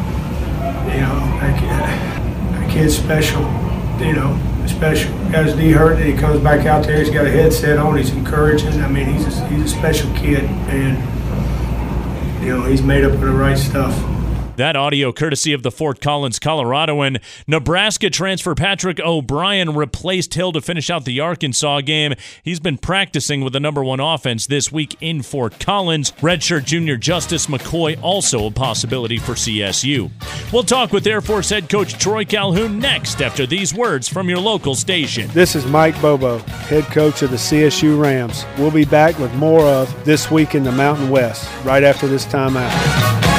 you 0.87 1.01
know, 1.01 1.19
that, 1.41 2.71
kid's 2.71 2.97
special, 2.97 3.43
you 4.01 4.13
know, 4.13 4.39
special. 4.67 5.13
As 5.35 5.55
D 5.55 5.73
hurt, 5.73 5.99
he 5.99 6.13
comes 6.13 6.41
back 6.41 6.67
out 6.67 6.85
there, 6.85 6.99
he's 6.99 7.11
got 7.11 7.27
a 7.27 7.31
headset 7.31 7.79
on, 7.79 7.97
he's 7.97 8.11
encouraging. 8.11 8.81
I 8.81 8.89
mean, 8.89 9.07
he's 9.07 9.27
a, 9.27 9.49
he's 9.49 9.65
a 9.65 9.69
special 9.69 10.13
kid, 10.15 10.45
and, 10.45 10.97
you 12.43 12.57
know, 12.57 12.65
he's 12.65 12.83
made 12.83 13.05
up 13.05 13.13
of 13.13 13.21
the 13.21 13.31
right 13.31 13.59
stuff. 13.59 13.95
That 14.61 14.77
audio 14.77 15.11
courtesy 15.11 15.55
of 15.55 15.63
the 15.63 15.71
Fort 15.71 16.03
Collins, 16.03 16.39
Coloradoan. 16.39 17.23
Nebraska 17.47 18.11
transfer 18.11 18.55
Patrick 18.55 19.01
O'Brien 19.01 19.75
replaced 19.75 20.35
Hill 20.35 20.53
to 20.53 20.61
finish 20.61 20.91
out 20.91 21.07
the 21.07 21.19
Arkansas 21.19 21.81
game. 21.81 22.13
He's 22.43 22.61
been 22.61 22.77
practicing 22.77 23.41
with 23.41 23.55
the 23.55 23.61
number 23.61 23.83
one 23.83 24.01
offense 24.01 24.47
this 24.47 24.71
week 24.71 24.99
in 25.01 25.23
Fort 25.23 25.59
Collins. 25.61 26.13
Redshirt 26.21 26.67
junior 26.67 26.99
Justice 26.99 27.47
McCoy 27.47 27.99
also 28.03 28.49
a 28.49 28.51
possibility 28.51 29.17
for 29.17 29.33
CSU. 29.33 30.11
We'll 30.53 30.63
talk 30.63 30.93
with 30.93 31.07
Air 31.07 31.23
Force 31.23 31.49
head 31.49 31.71
coach 31.71 31.95
Troy 31.95 32.27
Calhoun 32.27 32.79
next 32.79 33.23
after 33.23 33.47
these 33.47 33.73
words 33.73 34.11
from 34.11 34.29
your 34.29 34.41
local 34.41 34.75
station. 34.75 35.31
This 35.33 35.57
is 35.57 35.65
Mike 35.65 35.99
Bobo, 36.03 36.37
head 36.69 36.85
coach 36.85 37.23
of 37.23 37.31
the 37.31 37.39
CSU 37.39 37.99
Rams. 37.99 38.45
We'll 38.59 38.71
be 38.71 38.85
back 38.85 39.19
with 39.19 39.33
more 39.37 39.63
of 39.63 40.05
This 40.05 40.31
Week 40.31 40.55
in 40.55 40.65
the 40.65 40.73
Mountain 40.73 41.09
West 41.09 41.49
right 41.65 41.83
after 41.83 42.07
this 42.07 42.27
timeout. 42.27 43.30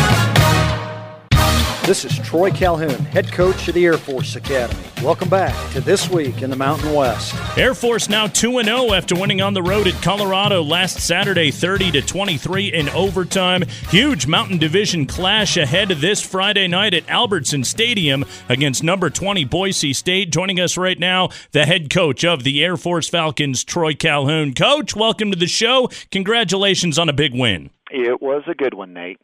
This 1.92 2.06
is 2.06 2.20
Troy 2.20 2.52
Calhoun, 2.52 3.04
head 3.08 3.30
coach 3.34 3.68
of 3.68 3.74
the 3.74 3.86
Air 3.86 3.98
Force 3.98 4.38
Academy. 4.38 4.82
Welcome 5.04 5.28
back 5.28 5.54
to 5.74 5.82
This 5.82 6.10
Week 6.10 6.42
in 6.42 6.50
the 6.50 6.56
Mountain 6.56 6.94
West. 6.94 7.36
Air 7.58 7.74
Force 7.74 8.08
now 8.08 8.28
2 8.28 8.64
0 8.64 8.94
after 8.94 9.14
winning 9.14 9.42
on 9.42 9.54
the 9.54 9.62
road 9.62 9.88
at 9.88 10.02
Colorado 10.02 10.64
last 10.64 11.02
Saturday 11.02 11.52
30 11.52 11.92
to 11.92 12.02
23 12.02 12.72
in 12.72 12.88
overtime. 12.92 13.64
Huge 13.90 14.26
Mountain 14.26 14.58
Division 14.58 15.06
clash 15.06 15.58
ahead 15.58 15.90
this 15.90 16.22
Friday 16.22 16.66
night 16.70 16.94
at 16.94 17.10
Albertson 17.10 17.66
Stadium 17.66 18.24
against 18.48 18.86
number 18.86 19.10
20 19.10 19.44
Boise 19.44 19.92
State. 19.92 20.32
Joining 20.32 20.62
us 20.62 20.78
right 20.78 20.98
now, 20.98 21.28
the 21.52 21.66
head 21.66 21.90
coach 21.90 22.24
of 22.24 22.46
the 22.46 22.64
Air 22.64 22.78
Force 22.78 23.10
Falcons, 23.10 23.66
Troy 23.66 23.96
Calhoun. 23.96 24.54
Coach, 24.54 24.96
welcome 24.96 25.30
to 25.30 25.38
the 25.38 25.46
show. 25.46 25.90
Congratulations 26.10 26.98
on 26.98 27.10
a 27.10 27.14
big 27.14 27.34
win. 27.34 27.70
It 27.92 28.22
was 28.22 28.44
a 28.48 28.56
good 28.56 28.76
one, 28.76 28.94
Nate. 28.94 29.20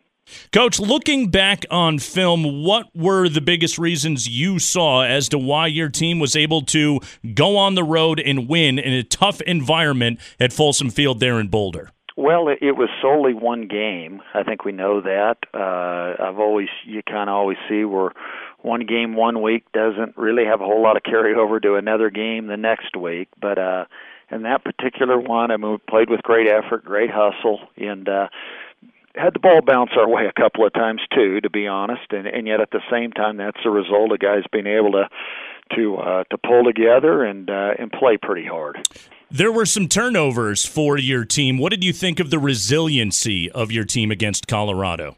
Coach, 0.51 0.79
looking 0.79 1.29
back 1.29 1.65
on 1.69 2.00
film, 2.00 2.63
what 2.63 2.88
were 2.96 3.29
the 3.29 3.41
biggest 3.41 3.77
reasons 3.77 4.27
you 4.27 4.60
saw 4.60 5.01
as 5.01 5.29
to 5.29 5.38
why 5.38 5.67
your 5.67 5.89
team 5.89 6.19
was 6.19 6.36
able 6.36 6.62
to 6.63 7.00
go 7.34 7.57
on 7.57 7.75
the 7.75 7.84
road 7.84 8.19
and 8.19 8.48
win 8.48 8.79
in 8.79 8.93
a 8.93 9.03
tough 9.03 9.41
environment 9.41 10.19
at 10.39 10.53
Folsom 10.53 10.89
Field 10.89 11.19
there 11.19 11.39
in 11.39 11.48
Boulder? 11.48 11.91
Well, 12.15 12.48
it, 12.50 12.75
was 12.75 12.89
solely 13.00 13.36
one 13.36 13.67
game. 13.67 14.24
I 14.34 14.41
think 14.41 14.65
we 14.65 14.72
know 14.72 15.01
that. 15.01 15.38
Uh, 15.53 16.15
I've 16.19 16.39
always, 16.39 16.69
you 16.84 17.03
kind 17.03 17.29
of 17.29 17.36
always 17.36 17.57
see 17.69 17.86
where 17.86 18.10
one 18.62 18.88
game 18.88 19.15
one 19.15 19.43
week 19.43 19.72
doesn't 19.72 20.17
really 20.17 20.46
have 20.46 20.60
a 20.60 20.65
whole 20.65 20.81
lot 20.81 20.98
of 20.98 21.03
carryover 21.03 21.62
to 21.62 21.75
another 21.75 22.10
game 22.10 22.48
the 22.48 22.57
next 22.57 22.98
week. 22.98 23.27
But 23.39 23.60
uh, 23.60 23.86
in 24.31 24.41
that 24.43 24.63
particular 24.63 25.19
one, 25.19 25.51
I 25.51 25.57
mean, 25.57 25.72
we 25.74 25.77
played 25.77 26.10
with 26.10 26.24
great 26.24 26.48
effort, 26.48 26.84
great 26.84 27.12
hustle, 27.12 27.60
and 27.77 28.10
uh, 28.10 28.29
had 29.17 29.33
the 29.33 29.39
ball 29.39 29.62
bounce 29.65 29.91
our 29.97 30.07
way 30.07 30.24
a 30.25 30.39
couple 30.39 30.65
of 30.65 30.74
times 30.74 31.01
too, 31.13 31.41
to 31.41 31.50
be 31.50 31.67
honest, 31.67 32.12
and 32.12 32.27
and 32.27 32.47
yet 32.47 32.62
at 32.62 32.71
the 32.71 32.81
same 32.91 33.12
time, 33.12 33.38
that's 33.38 33.59
the 33.63 33.69
result 33.69 34.12
of 34.12 34.19
guys 34.19 34.43
being 34.51 34.67
able 34.67 34.91
to 34.91 35.09
to 35.75 35.97
uh, 35.97 36.24
to 36.29 36.38
pull 36.38 36.63
together 36.63 37.24
and 37.24 37.50
uh, 37.50 37.71
and 37.77 37.91
play 37.91 38.17
pretty 38.17 38.45
hard. 38.45 38.77
There 39.29 39.51
were 39.51 39.65
some 39.65 39.88
turnovers 39.89 40.65
for 40.65 40.97
your 40.97 41.25
team. 41.25 41.57
What 41.57 41.71
did 41.71 41.83
you 41.83 41.91
think 41.91 42.21
of 42.21 42.29
the 42.29 42.39
resiliency 42.39 43.51
of 43.51 43.71
your 43.71 43.83
team 43.83 44.09
against 44.09 44.47
Colorado? 44.47 45.17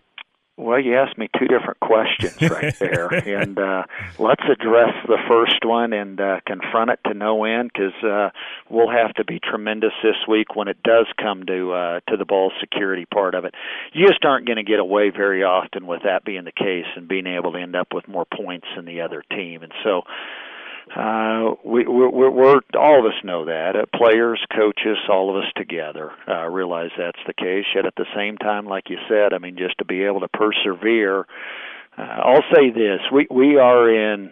Well, 0.59 0.77
you 0.77 0.97
asked 0.97 1.17
me 1.17 1.29
two 1.39 1.47
different 1.47 1.79
questions 1.79 2.35
right 2.51 2.75
there, 2.79 3.07
and 3.07 3.57
uh, 3.57 3.83
let's 4.19 4.43
address 4.43 4.93
the 5.07 5.17
first 5.25 5.63
one 5.63 5.93
and 5.93 6.19
uh, 6.19 6.41
confront 6.45 6.91
it 6.91 6.99
to 7.07 7.13
no 7.13 7.45
end 7.45 7.71
because 7.73 7.93
uh, 8.03 8.31
we'll 8.69 8.91
have 8.91 9.13
to 9.13 9.23
be 9.23 9.39
tremendous 9.39 9.93
this 10.03 10.17
week 10.27 10.57
when 10.57 10.67
it 10.67 10.83
does 10.83 11.05
come 11.17 11.45
to 11.45 11.71
uh, 11.71 11.99
to 12.09 12.17
the 12.17 12.25
ball 12.25 12.51
security 12.59 13.05
part 13.05 13.35
of 13.35 13.45
it. 13.45 13.55
You 13.93 14.05
just 14.05 14.25
aren't 14.25 14.47
going 14.47 14.57
to 14.57 14.63
get 14.63 14.79
away 14.79 15.11
very 15.11 15.43
often 15.45 15.87
with 15.87 16.01
that 16.03 16.25
being 16.25 16.43
the 16.43 16.51
case 16.51 16.87
and 16.97 17.07
being 17.07 17.25
able 17.25 17.53
to 17.53 17.57
end 17.57 17.77
up 17.77 17.93
with 17.93 18.09
more 18.09 18.25
points 18.25 18.67
than 18.75 18.83
the 18.83 18.99
other 18.99 19.23
team, 19.31 19.63
and 19.63 19.71
so 19.85 20.01
uh, 20.95 21.53
we, 21.63 21.85
we're, 21.85 22.29
we're 22.29 22.59
all 22.77 22.99
of 22.99 23.05
us 23.05 23.23
know 23.23 23.45
that 23.45 23.75
uh, 23.75 23.85
players, 23.95 24.43
coaches, 24.55 24.97
all 25.07 25.29
of 25.29 25.43
us 25.43 25.49
together 25.55 26.11
uh, 26.27 26.47
realize 26.47 26.89
that's 26.97 27.19
the 27.27 27.33
case. 27.33 27.65
Yet 27.75 27.85
at 27.85 27.95
the 27.95 28.07
same 28.15 28.37
time, 28.37 28.65
like 28.65 28.89
you 28.89 28.97
said, 29.07 29.33
I 29.33 29.37
mean, 29.37 29.55
just 29.57 29.77
to 29.79 29.85
be 29.85 30.03
able 30.03 30.21
to 30.21 30.27
persevere. 30.27 31.27
Uh, 31.97 32.01
I'll 32.01 32.43
say 32.53 32.71
this: 32.71 33.01
we 33.11 33.27
we 33.29 33.57
are 33.57 33.89
in 33.89 34.31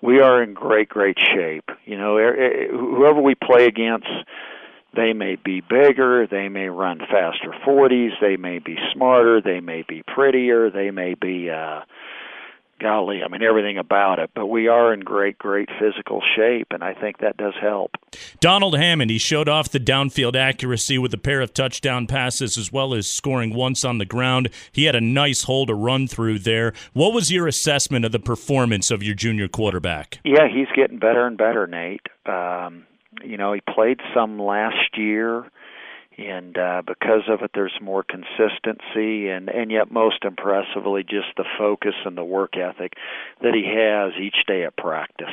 we 0.00 0.20
are 0.20 0.42
in 0.42 0.54
great 0.54 0.88
great 0.88 1.18
shape. 1.18 1.70
You 1.84 1.98
know, 1.98 2.16
er, 2.16 2.34
er, 2.34 2.68
whoever 2.70 3.20
we 3.20 3.34
play 3.34 3.66
against. 3.66 4.08
They 4.92 5.12
may 5.12 5.36
be 5.36 5.60
bigger, 5.60 6.26
they 6.26 6.48
may 6.48 6.68
run 6.68 6.98
faster 6.98 7.54
40s, 7.64 8.10
they 8.20 8.36
may 8.36 8.58
be 8.58 8.76
smarter, 8.92 9.40
they 9.40 9.60
may 9.60 9.84
be 9.88 10.02
prettier, 10.02 10.68
they 10.68 10.90
may 10.90 11.14
be 11.14 11.48
uh 11.48 11.82
golly, 12.80 13.22
I 13.22 13.28
mean, 13.28 13.42
everything 13.42 13.78
about 13.78 14.18
it. 14.18 14.30
But 14.34 14.46
we 14.46 14.68
are 14.68 14.92
in 14.92 15.00
great, 15.00 15.38
great 15.38 15.68
physical 15.78 16.22
shape, 16.36 16.68
and 16.70 16.82
I 16.82 16.94
think 16.94 17.18
that 17.18 17.36
does 17.36 17.54
help. 17.60 17.92
Donald 18.40 18.76
Hammond, 18.76 19.10
he 19.10 19.18
showed 19.18 19.48
off 19.48 19.68
the 19.68 19.78
downfield 19.78 20.34
accuracy 20.34 20.98
with 20.98 21.14
a 21.14 21.18
pair 21.18 21.40
of 21.40 21.54
touchdown 21.54 22.06
passes 22.06 22.58
as 22.58 22.72
well 22.72 22.94
as 22.94 23.06
scoring 23.06 23.54
once 23.54 23.84
on 23.84 23.98
the 23.98 24.04
ground. 24.04 24.50
He 24.72 24.84
had 24.84 24.96
a 24.96 25.00
nice 25.00 25.44
hole 25.44 25.66
to 25.66 25.74
run 25.74 26.08
through 26.08 26.40
there. 26.40 26.72
What 26.92 27.12
was 27.12 27.30
your 27.30 27.46
assessment 27.46 28.04
of 28.04 28.12
the 28.12 28.18
performance 28.18 28.90
of 28.90 29.02
your 29.02 29.14
junior 29.14 29.48
quarterback? 29.48 30.18
Yeah, 30.24 30.48
he's 30.48 30.68
getting 30.74 30.98
better 30.98 31.26
and 31.26 31.36
better, 31.36 31.66
Nate. 31.66 32.06
Um, 32.26 32.86
you 33.22 33.36
know, 33.36 33.52
he 33.52 33.60
played 33.60 34.00
some 34.14 34.38
last 34.38 34.96
year 34.96 35.44
and 36.20 36.56
uh, 36.56 36.82
because 36.86 37.22
of 37.28 37.42
it, 37.42 37.50
there's 37.54 37.78
more 37.80 38.02
consistency, 38.02 39.28
and 39.28 39.48
and 39.48 39.70
yet 39.70 39.90
most 39.90 40.24
impressively, 40.24 41.02
just 41.02 41.28
the 41.36 41.44
focus 41.58 41.94
and 42.04 42.16
the 42.16 42.24
work 42.24 42.56
ethic 42.56 42.94
that 43.42 43.54
he 43.54 43.64
has 43.64 44.12
each 44.20 44.46
day 44.46 44.64
at 44.64 44.76
practice. 44.76 45.28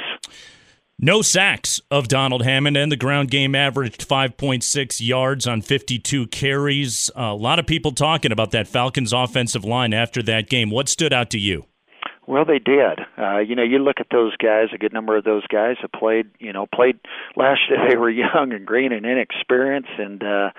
No 1.00 1.22
sacks 1.22 1.80
of 1.92 2.08
Donald 2.08 2.44
Hammond, 2.44 2.76
and 2.76 2.92
the 2.92 2.98
ground 2.98 3.30
game 3.30 3.54
averaged 3.54 4.10
5.6 4.10 5.06
yards 5.06 5.46
on 5.46 5.62
52 5.62 6.26
carries. 6.28 7.12
A 7.16 7.36
lot 7.36 7.60
of 7.60 7.68
people 7.68 7.92
talking 7.92 8.32
about 8.32 8.50
that 8.52 8.68
Falcons 8.68 9.14
offensive 9.14 9.64
line 9.64 9.94
after 9.94 10.24
that 10.24 10.50
game. 10.50 10.72
What 10.72 10.90
stood 10.90 11.14
out 11.14 11.30
to 11.32 11.40
you? 11.40 11.66
Well, 12.28 12.44
they 12.44 12.60
did. 12.60 13.00
Uh, 13.18 13.38
you 13.38 13.56
know, 13.56 13.64
you 13.64 13.80
look 13.80 14.02
at 14.02 14.08
those 14.12 14.36
guys. 14.36 14.68
A 14.74 14.78
good 14.78 14.92
number 14.92 15.16
of 15.16 15.24
those 15.24 15.48
guys 15.48 15.78
have 15.82 15.94
played. 15.94 16.30
You 16.40 16.52
know, 16.52 16.68
played 16.68 17.00
last 17.38 17.62
year. 17.70 17.78
They 17.88 17.96
were 17.96 18.10
young 18.10 18.52
and 18.52 18.66
green 18.66 18.92
and 18.92 19.06
inexperienced, 19.06 19.98
and 19.98 20.22
uh, 20.22 20.50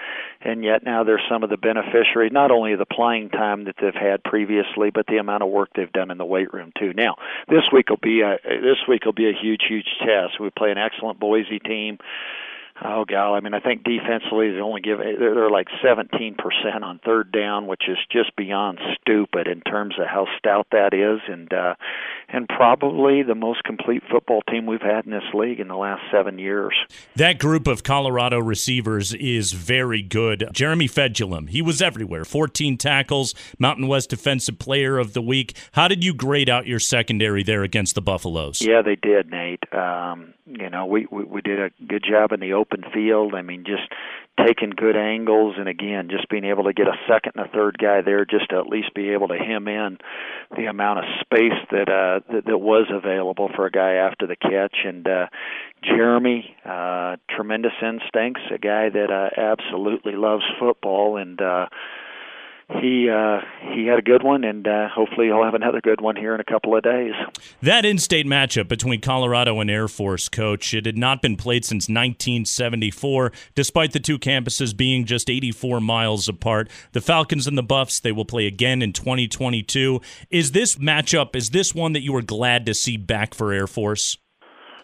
and 0.41 0.65
yet 0.65 0.83
now 0.83 1.05
they're 1.05 1.21
some 1.29 1.43
of 1.43 1.51
the 1.51 1.59
beneficiaries. 1.59 2.33
Not 2.33 2.51
only 2.51 2.73
of 2.73 2.79
the 2.79 2.87
playing 2.87 3.29
time 3.29 3.65
that 3.65 3.75
they've 3.79 3.95
had 3.95 4.25
previously, 4.25 4.91
but 4.91 5.07
the 5.09 5.19
amount 5.19 5.43
of 5.43 5.51
work 5.51 5.69
they've 5.77 5.93
done 5.93 6.11
in 6.11 6.17
the 6.17 6.25
weight 6.25 6.55
room 6.55 6.73
too. 6.79 6.95
Now, 6.95 7.17
this 7.49 7.65
week 7.71 7.91
will 7.91 7.99
be 8.03 8.23
a 8.23 8.39
this 8.45 8.79
week 8.89 9.05
will 9.05 9.13
be 9.13 9.29
a 9.29 9.35
huge, 9.39 9.63
huge 9.69 9.89
test. 10.01 10.41
We 10.41 10.49
play 10.49 10.71
an 10.71 10.79
excellent 10.79 11.21
Boise 11.21 11.59
team 11.59 11.99
oh 12.85 13.05
gal 13.05 13.35
i 13.35 13.41
mean 13.41 13.55
i 13.55 13.61
think 13.61 13.85
defensively 13.85 14.51
they 14.51 14.61
only 14.61 14.81
give 14.81 14.99
they're, 14.99 15.35
they're 15.35 15.51
like 15.51 15.69
17% 15.85 16.37
on 16.83 17.01
third 17.05 17.33
down 17.33 17.67
which 17.67 17.83
is 17.89 17.99
just 18.11 18.35
beyond 18.37 18.79
stupid 19.01 19.47
in 19.47 19.61
terms 19.61 19.95
of 19.99 20.07
how 20.07 20.27
stout 20.39 20.67
that 20.73 20.95
is. 20.95 21.21
And 21.29 21.53
uh 21.53 21.75
and 22.31 22.47
probably 22.49 23.23
the 23.23 23.35
most 23.35 23.63
complete 23.65 24.03
football 24.11 24.43
team 24.51 24.67
we've 24.67 24.83
had 24.83 25.07
in 25.07 25.13
this 25.13 25.23
league 25.33 25.61
in 25.61 25.69
the 25.69 25.77
last 25.77 26.03
7 26.13 26.39
years. 26.39 26.75
That 27.17 27.39
group 27.39 27.67
of 27.67 27.83
colorado 27.83 28.39
receivers 28.39 29.15
is 29.15 29.53
very 29.53 30.03
good. 30.03 30.49
Jeremy 30.53 30.89
Fejedelem 30.89 31.49
he 31.49 31.63
was 31.63 31.81
everywhere. 31.81 32.25
14 32.25 32.77
tackles 32.77 33.35
mountain 33.59 33.89
west 33.89 34.11
defensive 34.11 34.59
player 34.59 34.99
of 34.99 35.13
the 35.13 35.23
week. 35.23 35.57
How 35.73 35.89
did 35.89 36.05
you 36.05 36.15
grade 36.15 36.49
out 36.49 36.67
your 36.67 36.81
secondary 36.81 37.43
there 37.43 37.63
against 37.63 37.95
the 37.95 38.03
buffaloes? 38.03 38.61
Yeah 38.61 38.83
they 38.83 38.97
did 38.97 39.31
nate. 39.31 39.63
Um 39.73 40.35
you 40.47 40.71
know 40.71 40.87
we, 40.87 41.07
we 41.11 41.25
we 41.25 41.41
did 41.43 41.59
a 41.59 41.71
good 41.87 42.05
job 42.09 42.33
in 42.33 42.41
the 42.41 42.53
open 42.53 42.68
field. 42.93 43.35
I 43.35 43.43
mean 43.43 43.65
just 43.65 43.93
taking 44.47 44.71
good 44.71 44.97
angles 44.97 45.57
and 45.59 45.69
again 45.69 46.09
just 46.11 46.29
being 46.29 46.45
able 46.45 46.65
to 46.65 46.73
get 46.73 46.87
a 46.87 46.95
second 47.09 47.33
and 47.35 47.47
a 47.47 47.49
third 47.49 47.77
guy 47.79 48.03
there 48.03 48.25
just 48.25 48.51
to 48.51 48.57
at 48.59 48.67
least 48.67 48.95
be 48.95 49.11
able 49.11 49.29
to 49.29 49.37
hem 49.37 49.67
in 49.67 49.99
the 50.57 50.67
amount 50.67 51.01
of 51.01 51.05
space 51.21 51.59
that 51.71 51.89
uh 51.89 52.21
that, 52.33 52.45
that 52.47 52.59
was 52.59 52.87
available 52.91 53.51
for 53.55 53.67
a 53.67 53.71
guy 53.71 53.95
after 53.95 54.27
the 54.27 54.37
catch. 54.37 54.77
And 54.85 55.07
uh 55.09 55.27
Jeremy 55.83 56.57
uh 56.65 57.17
tremendous 57.29 57.73
instincts 57.83 58.43
a 58.55 58.59
guy 58.59 58.89
that 58.91 59.11
uh 59.11 59.31
absolutely 59.41 60.15
loves 60.15 60.45
football. 60.61 61.17
And 61.17 61.41
uh 61.41 61.67
he 62.69 63.09
uh, 63.09 63.41
he 63.73 63.87
had 63.87 63.99
a 63.99 64.03
good 64.03 64.23
one, 64.23 64.45
and 64.45 64.69
uh, 64.69 64.89
hopefully 64.89 65.29
he'll 65.29 65.43
have 65.43 65.55
another 65.55 65.81
good 65.81 66.01
one 66.03 66.17
here 66.17 66.35
in 66.35 66.41
a 66.41 66.45
couple 66.45 66.77
of 66.77 66.83
days. 66.83 67.15
That 67.63 67.87
in-state 67.87 68.27
matchup 68.27 68.69
between 68.69 69.01
Colorado 69.01 69.59
and 69.61 69.71
Air 69.71 69.89
Force, 69.89 70.29
coach, 70.29 70.75
it 70.75 70.85
had 70.85 70.99
not 70.99 71.23
been 71.23 71.37
played 71.37 71.65
since 71.65 71.89
1974, 71.89 73.33
despite 73.55 73.93
the 73.93 74.01
two 74.01 74.19
campuses 74.19 74.77
being 74.77 75.07
just 75.07 75.31
84 75.31 75.81
miles 75.81 76.29
apart. 76.29 76.69
The 76.93 77.01
Falcons 77.01 77.47
and 77.47 77.57
the 77.57 77.63
Buffs 77.63 78.01
they 78.01 78.13
will 78.13 78.27
play 78.27 78.47
again 78.47 78.83
in 78.83 78.93
2022. 78.93 80.01
Is 80.31 80.53
this 80.53 80.77
matchup 80.77 81.35
is 81.35 81.51
this 81.51 81.75
one 81.75 81.95
that 81.95 82.03
you 82.03 82.13
were 82.13 82.23
glad 82.23 82.67
to 82.67 82.75
see 82.75 82.99
back 82.99 83.35
for 83.35 83.53
Air 83.53 83.67
Force? 83.67 84.19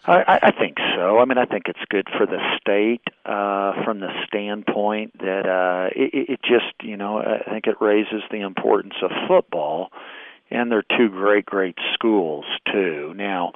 I, 0.07 0.39
I 0.43 0.51
think 0.51 0.77
so. 0.95 1.19
I 1.19 1.25
mean, 1.25 1.37
I 1.37 1.45
think 1.45 1.63
it's 1.67 1.79
good 1.89 2.07
for 2.15 2.25
the 2.25 2.39
state 2.59 3.01
uh, 3.25 3.83
from 3.83 3.99
the 3.99 4.09
standpoint 4.27 5.17
that 5.19 5.47
uh, 5.47 5.89
it, 5.95 6.29
it 6.29 6.39
just, 6.43 6.73
you 6.83 6.95
know, 6.95 7.19
I 7.19 7.49
think 7.49 7.67
it 7.67 7.77
raises 7.81 8.21
the 8.29 8.41
importance 8.41 8.95
of 9.01 9.09
football, 9.27 9.91
and 10.51 10.71
they're 10.71 10.85
two 10.97 11.09
great, 11.09 11.45
great 11.45 11.77
schools 11.93 12.45
too. 12.71 13.13
Now, 13.15 13.53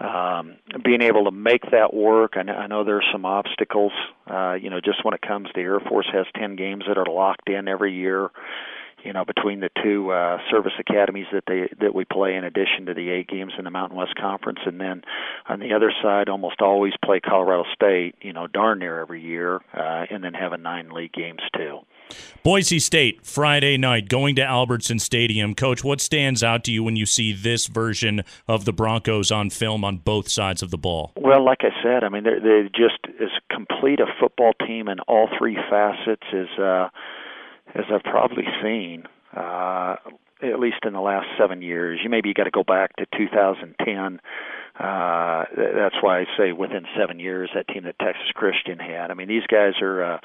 um, 0.00 0.56
being 0.84 1.02
able 1.02 1.24
to 1.26 1.30
make 1.30 1.70
that 1.70 1.94
work, 1.94 2.32
I 2.36 2.42
know, 2.42 2.54
I 2.54 2.66
know 2.66 2.82
there's 2.82 3.06
some 3.12 3.24
obstacles. 3.24 3.92
Uh, 4.28 4.54
you 4.54 4.70
know, 4.70 4.80
just 4.80 5.04
when 5.04 5.14
it 5.14 5.22
comes 5.22 5.48
to 5.54 5.60
Air 5.60 5.78
Force 5.78 6.08
has 6.12 6.26
ten 6.34 6.56
games 6.56 6.84
that 6.88 6.98
are 6.98 7.06
locked 7.06 7.48
in 7.48 7.68
every 7.68 7.94
year 7.94 8.30
you 9.04 9.12
know, 9.12 9.24
between 9.24 9.60
the 9.60 9.70
two 9.82 10.10
uh, 10.10 10.38
service 10.50 10.72
academies 10.78 11.26
that 11.32 11.44
they 11.46 11.68
that 11.80 11.94
we 11.94 12.04
play 12.04 12.34
in 12.34 12.44
addition 12.44 12.86
to 12.86 12.94
the 12.94 13.10
eight 13.10 13.28
games 13.28 13.52
in 13.58 13.64
the 13.64 13.70
Mountain 13.70 13.98
West 13.98 14.14
Conference, 14.16 14.60
and 14.64 14.80
then 14.80 15.02
on 15.46 15.60
the 15.60 15.74
other 15.74 15.92
side, 16.02 16.28
almost 16.28 16.60
always 16.60 16.94
play 17.04 17.20
Colorado 17.20 17.64
State, 17.74 18.14
you 18.22 18.32
know, 18.32 18.46
darn 18.46 18.78
near 18.78 19.00
every 19.00 19.20
year, 19.20 19.60
uh, 19.74 20.06
and 20.10 20.24
then 20.24 20.32
having 20.32 20.62
nine 20.62 20.90
league 20.90 21.12
games 21.12 21.40
too. 21.54 21.80
Boise 22.42 22.78
State 22.78 23.24
Friday 23.26 23.76
night 23.76 24.08
going 24.08 24.36
to 24.36 24.42
Albertson 24.42 24.98
Stadium. 24.98 25.54
Coach, 25.54 25.84
what 25.84 26.00
stands 26.00 26.42
out 26.42 26.64
to 26.64 26.72
you 26.72 26.82
when 26.82 26.96
you 26.96 27.06
see 27.06 27.32
this 27.32 27.66
version 27.66 28.22
of 28.48 28.64
the 28.64 28.72
Broncos 28.72 29.30
on 29.30 29.50
film 29.50 29.84
on 29.84 29.98
both 29.98 30.28
sides 30.28 30.62
of 30.62 30.70
the 30.70 30.78
ball? 30.78 31.12
Well, 31.16 31.44
like 31.44 31.60
I 31.60 31.70
said, 31.82 32.04
I 32.04 32.08
mean 32.08 32.24
they're, 32.24 32.40
they're 32.40 32.68
just 32.68 32.98
as 33.20 33.30
complete 33.50 34.00
a 34.00 34.06
football 34.18 34.52
team 34.66 34.88
in 34.88 35.00
all 35.00 35.28
three 35.38 35.56
facets 35.68 36.26
as. 36.32 36.58
Uh, 36.58 36.88
as 37.74 37.84
I've 37.92 38.02
probably 38.02 38.44
seen, 38.62 39.04
uh, 39.36 39.96
at 40.42 40.58
least 40.60 40.84
in 40.84 40.92
the 40.92 41.00
last 41.00 41.26
seven 41.38 41.62
years. 41.62 42.00
You 42.02 42.10
maybe 42.10 42.28
you 42.28 42.34
got 42.34 42.44
to 42.44 42.50
go 42.50 42.64
back 42.64 42.96
to 42.96 43.06
2010. 43.16 44.20
Uh, 44.78 45.44
that's 45.56 45.96
why 46.00 46.20
I 46.20 46.24
say 46.36 46.52
within 46.52 46.84
seven 46.98 47.18
years 47.20 47.50
that 47.54 47.68
team 47.68 47.84
that 47.84 47.98
Texas 47.98 48.30
Christian 48.34 48.78
had. 48.78 49.10
I 49.10 49.14
mean, 49.14 49.28
these 49.28 49.46
guys 49.48 49.74
are. 49.80 50.14
Uh, 50.14 50.18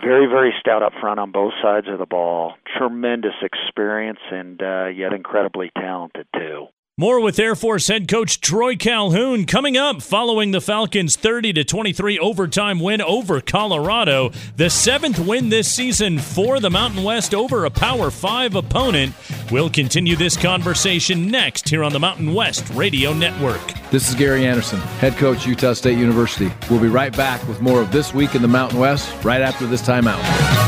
very 0.00 0.26
very 0.26 0.54
stout 0.58 0.82
up 0.82 0.94
front 1.02 1.20
on 1.20 1.32
both 1.32 1.52
sides 1.60 1.86
of 1.86 1.98
the 1.98 2.06
ball 2.06 2.54
tremendous 2.78 3.34
experience 3.42 4.20
and 4.30 4.62
uh, 4.62 4.86
yet 4.86 5.12
incredibly 5.12 5.70
talented 5.76 6.26
too 6.34 6.66
more 6.98 7.20
with 7.20 7.38
Air 7.38 7.56
Force 7.56 7.88
head 7.88 8.06
coach 8.06 8.38
Troy 8.38 8.76
Calhoun 8.76 9.46
coming 9.46 9.78
up 9.78 10.02
following 10.02 10.50
the 10.50 10.60
Falcons' 10.60 11.16
30 11.16 11.54
to 11.54 11.64
23 11.64 12.18
overtime 12.18 12.80
win 12.80 13.00
over 13.00 13.40
Colorado, 13.40 14.30
the 14.56 14.68
seventh 14.68 15.18
win 15.18 15.48
this 15.48 15.72
season 15.72 16.18
for 16.18 16.60
the 16.60 16.68
Mountain 16.68 17.02
West 17.02 17.34
over 17.34 17.64
a 17.64 17.70
Power 17.70 18.10
5 18.10 18.56
opponent. 18.56 19.14
We'll 19.50 19.70
continue 19.70 20.16
this 20.16 20.36
conversation 20.36 21.28
next 21.28 21.66
here 21.66 21.82
on 21.82 21.94
the 21.94 22.00
Mountain 22.00 22.34
West 22.34 22.68
Radio 22.74 23.14
Network. 23.14 23.62
This 23.90 24.10
is 24.10 24.14
Gary 24.14 24.44
Anderson, 24.44 24.78
head 25.00 25.16
coach 25.16 25.46
Utah 25.46 25.72
State 25.72 25.96
University. 25.96 26.52
We'll 26.68 26.80
be 26.80 26.88
right 26.88 27.16
back 27.16 27.46
with 27.48 27.62
more 27.62 27.80
of 27.80 27.90
This 27.90 28.12
Week 28.12 28.34
in 28.34 28.42
the 28.42 28.48
Mountain 28.48 28.78
West 28.78 29.24
right 29.24 29.40
after 29.40 29.66
this 29.66 29.80
timeout. 29.80 30.61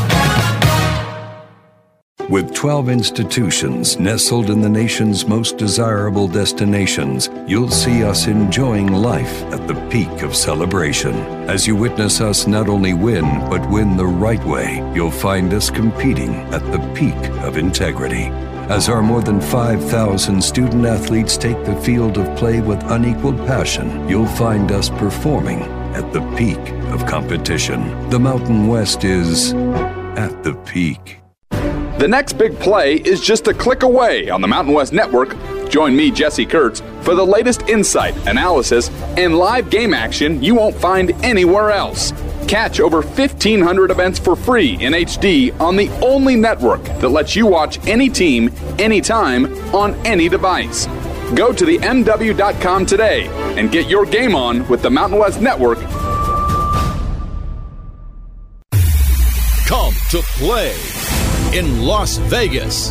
With 2.29 2.55
12 2.55 2.89
institutions 2.89 3.99
nestled 3.99 4.49
in 4.49 4.59
the 4.59 4.69
nation's 4.69 5.27
most 5.27 5.57
desirable 5.57 6.27
destinations, 6.27 7.29
you'll 7.45 7.69
see 7.69 8.03
us 8.03 8.25
enjoying 8.25 8.91
life 8.91 9.43
at 9.53 9.67
the 9.67 9.75
peak 9.91 10.23
of 10.23 10.35
celebration. 10.35 11.13
As 11.47 11.67
you 11.67 11.75
witness 11.75 12.21
us 12.21 12.47
not 12.47 12.67
only 12.67 12.95
win, 12.95 13.25
but 13.47 13.69
win 13.69 13.95
the 13.95 14.07
right 14.07 14.43
way, 14.43 14.77
you'll 14.95 15.11
find 15.11 15.53
us 15.53 15.69
competing 15.69 16.33
at 16.51 16.63
the 16.71 16.79
peak 16.95 17.15
of 17.43 17.57
integrity 17.57 18.31
As 18.69 18.89
our 18.89 19.03
more 19.03 19.21
than 19.21 19.39
5,000 19.39 20.41
student 20.43 20.83
athletes 20.83 21.37
take 21.37 21.63
the 21.63 21.79
field 21.81 22.17
of 22.17 22.35
play 22.35 22.59
with 22.59 22.81
unequaled 22.85 23.37
passion, 23.45 24.09
you'll 24.09 24.25
find 24.25 24.71
us 24.71 24.89
performing 24.89 25.61
at 25.93 26.11
the 26.11 26.21
peak 26.35 26.57
of 26.91 27.05
competition. 27.05 28.09
The 28.09 28.19
Mountain 28.19 28.65
West 28.65 29.03
is 29.03 29.53
at 30.17 30.41
the 30.41 30.55
peak. 30.65 31.19
The 31.97 32.09
next 32.09 32.33
big 32.33 32.59
play 32.59 32.95
is 32.95 33.21
just 33.21 33.47
a 33.47 33.53
click 33.53 33.83
away 33.83 34.29
on 34.29 34.41
the 34.41 34.49
Mountain 34.49 34.73
West 34.73 34.91
Network. 34.91 35.33
Join 35.69 35.95
me, 35.95 36.11
Jesse 36.11 36.45
Kurtz, 36.45 36.81
for 37.03 37.15
the 37.15 37.25
latest 37.25 37.69
insight, 37.69 38.13
analysis, 38.27 38.89
and 39.15 39.37
live 39.37 39.69
game 39.69 39.93
action 39.93 40.43
you 40.43 40.55
won't 40.55 40.75
find 40.75 41.11
anywhere 41.23 41.71
else. 41.71 42.11
Catch 42.49 42.81
over 42.81 43.01
1,500 43.01 43.91
events 43.91 44.19
for 44.19 44.35
free 44.35 44.73
in 44.83 44.91
HD 44.91 45.57
on 45.61 45.77
the 45.77 45.87
only 46.03 46.35
network 46.35 46.83
that 46.83 47.07
lets 47.07 47.33
you 47.33 47.47
watch 47.47 47.79
any 47.87 48.09
team, 48.09 48.51
anytime, 48.77 49.45
on 49.73 49.93
any 50.05 50.27
device. 50.27 50.87
Go 51.33 51.53
to 51.53 51.63
the 51.63 51.77
MW.com 51.77 52.85
today 52.85 53.27
and 53.57 53.71
get 53.71 53.87
your 53.87 54.05
game 54.05 54.35
on 54.35 54.67
with 54.67 54.81
the 54.81 54.89
Mountain 54.91 55.17
West 55.17 55.39
Network. 55.39 55.79
Come 59.65 59.93
to 60.11 60.21
play 60.37 61.14
in 61.55 61.83
Las 61.83 62.17
Vegas. 62.17 62.89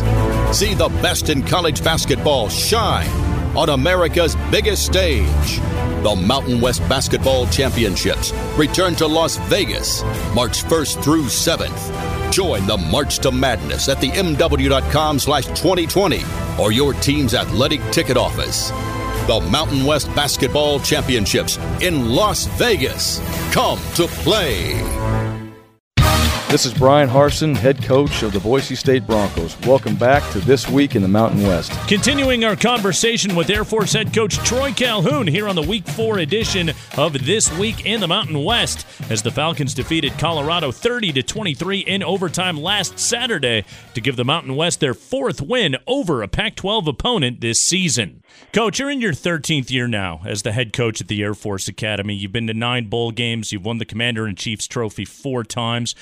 See 0.51 0.73
the 0.73 0.89
best 1.01 1.29
in 1.29 1.43
college 1.43 1.83
basketball 1.83 2.49
shine 2.49 3.09
on 3.55 3.69
America's 3.69 4.35
biggest 4.49 4.87
stage. 4.87 5.59
The 6.01 6.15
Mountain 6.15 6.61
West 6.61 6.81
Basketball 6.89 7.45
Championships 7.47 8.33
return 8.57 8.95
to 8.95 9.05
Las 9.05 9.37
Vegas 9.49 10.01
March 10.33 10.63
1st 10.63 11.03
through 11.03 11.25
7th. 11.25 12.31
Join 12.31 12.65
the 12.65 12.77
March 12.77 13.19
to 13.19 13.31
Madness 13.31 13.87
at 13.87 14.01
the 14.01 14.09
MW.com 14.09 15.19
slash 15.19 15.45
2020 15.45 16.21
or 16.59 16.71
your 16.71 16.93
team's 16.93 17.35
athletic 17.35 17.81
ticket 17.91 18.17
office. 18.17 18.71
The 19.27 19.47
Mountain 19.51 19.85
West 19.85 20.07
Basketball 20.15 20.79
Championships 20.79 21.57
in 21.81 22.09
Las 22.09 22.47
Vegas. 22.57 23.19
Come 23.53 23.79
to 23.93 24.07
play. 24.07 25.44
This 26.55 26.65
is 26.65 26.73
Bryan 26.73 27.09
Harsin, 27.09 27.53
head 27.53 27.83
coach 27.83 28.23
of 28.23 28.31
the 28.31 28.39
Boise 28.39 28.75
State 28.75 29.05
Broncos. 29.05 29.59
Welcome 29.67 29.97
back 29.97 30.23
to 30.31 30.39
This 30.39 30.69
Week 30.69 30.95
in 30.95 31.01
the 31.01 31.07
Mountain 31.09 31.43
West. 31.43 31.73
Continuing 31.89 32.45
our 32.45 32.55
conversation 32.55 33.35
with 33.35 33.49
Air 33.49 33.65
Force 33.65 33.91
head 33.91 34.13
coach 34.13 34.37
Troy 34.37 34.71
Calhoun 34.71 35.27
here 35.27 35.49
on 35.49 35.57
the 35.57 35.61
Week 35.61 35.85
4 35.85 36.19
edition 36.19 36.71
of 36.95 37.25
This 37.25 37.51
Week 37.57 37.85
in 37.85 37.99
the 37.99 38.07
Mountain 38.07 38.41
West 38.41 38.87
as 39.09 39.21
the 39.21 39.31
Falcons 39.31 39.73
defeated 39.73 40.17
Colorado 40.17 40.71
30 40.71 41.11
to 41.11 41.23
23 41.23 41.79
in 41.79 42.01
overtime 42.01 42.55
last 42.55 42.99
Saturday 42.99 43.65
to 43.93 43.99
give 43.99 44.15
the 44.15 44.23
Mountain 44.23 44.55
West 44.55 44.79
their 44.79 44.93
fourth 44.93 45.41
win 45.41 45.75
over 45.85 46.23
a 46.23 46.29
Pac 46.29 46.55
12 46.55 46.87
opponent 46.87 47.41
this 47.41 47.59
season. 47.59 48.23
Coach, 48.53 48.79
you're 48.79 48.89
in 48.89 49.01
your 49.01 49.13
13th 49.13 49.69
year 49.69 49.87
now 49.87 50.21
as 50.25 50.41
the 50.41 50.51
head 50.51 50.73
coach 50.73 51.01
at 51.01 51.07
the 51.07 51.21
Air 51.21 51.33
Force 51.33 51.67
Academy. 51.67 52.15
You've 52.15 52.31
been 52.31 52.47
to 52.47 52.53
nine 52.53 52.87
bowl 52.87 53.11
games, 53.11 53.51
you've 53.51 53.65
won 53.65 53.77
the 53.77 53.85
Commander 53.85 54.27
in 54.27 54.35
Chief's 54.35 54.67
trophy 54.67 55.05
four 55.05 55.43
times. 55.43 55.95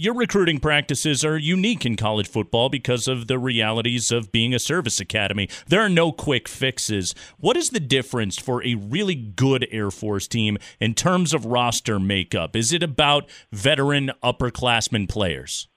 Your 0.00 0.14
recruiting 0.14 0.60
practices 0.60 1.26
are 1.26 1.36
unique 1.36 1.84
in 1.84 1.94
college 1.94 2.26
football 2.26 2.70
because 2.70 3.06
of 3.06 3.26
the 3.26 3.38
realities 3.38 4.10
of 4.10 4.32
being 4.32 4.54
a 4.54 4.58
service 4.58 4.98
academy. 4.98 5.46
There 5.66 5.82
are 5.82 5.90
no 5.90 6.10
quick 6.10 6.48
fixes. 6.48 7.14
What 7.36 7.54
is 7.54 7.68
the 7.68 7.80
difference 7.80 8.38
for 8.38 8.64
a 8.64 8.76
really 8.76 9.14
good 9.14 9.68
Air 9.70 9.90
Force 9.90 10.26
team 10.26 10.56
in 10.80 10.94
terms 10.94 11.34
of 11.34 11.44
roster 11.44 12.00
makeup? 12.00 12.56
Is 12.56 12.72
it 12.72 12.82
about 12.82 13.28
veteran 13.52 14.10
upperclassmen 14.24 15.06
players? 15.06 15.68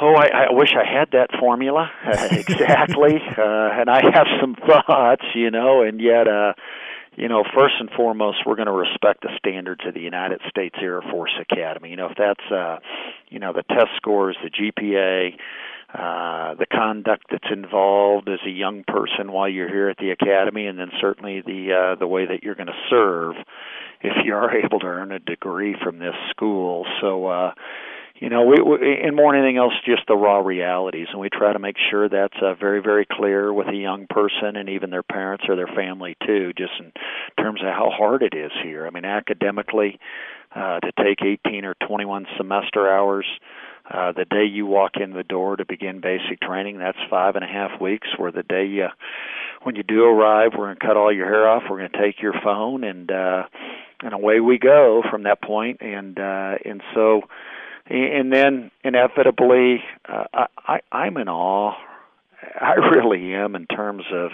Oh, 0.00 0.14
I, 0.14 0.46
I 0.48 0.52
wish 0.52 0.72
I 0.74 0.90
had 0.90 1.10
that 1.12 1.28
formula 1.38 1.90
uh, 2.06 2.28
exactly, 2.30 3.16
uh, 3.36 3.78
and 3.78 3.90
I 3.90 4.00
have 4.10 4.26
some 4.40 4.54
thoughts, 4.66 5.26
you 5.34 5.50
know, 5.50 5.82
and 5.82 6.00
yet, 6.00 6.28
uh, 6.28 6.54
you 7.16 7.28
know, 7.28 7.44
first 7.54 7.74
and 7.78 7.90
foremost, 7.90 8.38
we're 8.46 8.56
going 8.56 8.66
to 8.66 8.72
respect 8.72 9.22
the 9.22 9.30
standards 9.36 9.82
of 9.86 9.94
the 9.94 10.00
United 10.00 10.40
States 10.48 10.76
Air 10.80 11.02
Force 11.02 11.32
Academy. 11.40 11.90
You 11.90 11.96
know, 11.96 12.06
if 12.06 12.16
that's, 12.16 12.50
uh, 12.50 12.78
you 13.28 13.38
know, 13.38 13.52
the 13.52 13.62
test 13.64 13.90
scores, 13.96 14.36
the 14.42 14.50
GPA, 14.50 15.34
uh, 15.92 16.54
the 16.54 16.66
conduct 16.66 17.24
that's 17.30 17.52
involved 17.52 18.28
as 18.28 18.38
a 18.46 18.50
young 18.50 18.82
person 18.84 19.30
while 19.30 19.48
you're 19.48 19.68
here 19.68 19.90
at 19.90 19.98
the 19.98 20.10
academy, 20.10 20.66
and 20.66 20.78
then 20.78 20.90
certainly 21.00 21.42
the 21.42 21.72
uh, 21.72 21.94
the 21.98 22.06
way 22.06 22.24
that 22.24 22.42
you're 22.42 22.54
going 22.54 22.68
to 22.68 22.86
serve 22.88 23.34
if 24.00 24.12
you 24.24 24.34
are 24.34 24.56
able 24.64 24.80
to 24.80 24.86
earn 24.86 25.12
a 25.12 25.18
degree 25.18 25.76
from 25.82 25.98
this 25.98 26.14
school. 26.30 26.86
So. 27.00 27.26
uh 27.26 27.52
you 28.22 28.28
know, 28.28 28.44
we, 28.44 28.62
we 28.62 29.00
and 29.02 29.16
more 29.16 29.32
than 29.32 29.42
anything 29.42 29.56
else, 29.56 29.72
just 29.84 30.02
the 30.06 30.14
raw 30.14 30.38
realities, 30.38 31.08
and 31.10 31.20
we 31.20 31.28
try 31.28 31.52
to 31.52 31.58
make 31.58 31.74
sure 31.90 32.08
that's 32.08 32.36
uh, 32.40 32.54
very, 32.54 32.80
very 32.80 33.04
clear 33.04 33.52
with 33.52 33.66
a 33.66 33.74
young 33.74 34.06
person 34.08 34.54
and 34.54 34.68
even 34.68 34.90
their 34.90 35.02
parents 35.02 35.46
or 35.48 35.56
their 35.56 35.66
family 35.66 36.16
too, 36.24 36.52
just 36.56 36.70
in 36.78 36.92
terms 37.42 37.60
of 37.62 37.66
how 37.66 37.90
hard 37.90 38.22
it 38.22 38.32
is 38.32 38.52
here. 38.62 38.86
I 38.86 38.90
mean, 38.90 39.04
academically, 39.04 39.98
uh, 40.54 40.78
to 40.78 40.92
take 41.02 41.18
18 41.20 41.64
or 41.64 41.74
21 41.84 42.26
semester 42.36 42.88
hours. 42.88 43.26
Uh, 43.90 44.12
the 44.12 44.24
day 44.24 44.44
you 44.44 44.66
walk 44.66 44.92
in 45.00 45.12
the 45.12 45.24
door 45.24 45.56
to 45.56 45.64
begin 45.66 46.00
basic 46.00 46.40
training, 46.40 46.78
that's 46.78 46.98
five 47.10 47.34
and 47.34 47.42
a 47.44 47.48
half 47.48 47.80
weeks. 47.80 48.06
Where 48.16 48.30
the 48.30 48.44
day 48.44 48.66
you, 48.66 48.86
when 49.64 49.74
you 49.74 49.82
do 49.82 50.04
arrive, 50.04 50.52
we're 50.56 50.66
going 50.66 50.76
to 50.76 50.86
cut 50.86 50.96
all 50.96 51.12
your 51.12 51.26
hair 51.26 51.48
off. 51.48 51.64
We're 51.68 51.78
going 51.78 51.90
to 51.90 52.00
take 52.00 52.22
your 52.22 52.34
phone 52.44 52.84
and 52.84 53.10
uh, 53.10 53.42
and 54.00 54.14
away 54.14 54.38
we 54.38 54.58
go 54.58 55.02
from 55.10 55.24
that 55.24 55.42
point. 55.42 55.78
And 55.80 56.16
uh, 56.16 56.58
and 56.64 56.80
so 56.94 57.22
and 57.86 58.32
then 58.32 58.70
inevitably, 58.84 59.82
uh, 60.08 60.46
I, 60.66 60.80
I'm 60.90 61.16
in 61.16 61.28
awe. 61.28 61.74
I 62.60 62.74
really 62.74 63.34
am 63.34 63.54
in 63.54 63.66
terms 63.66 64.04
of 64.12 64.30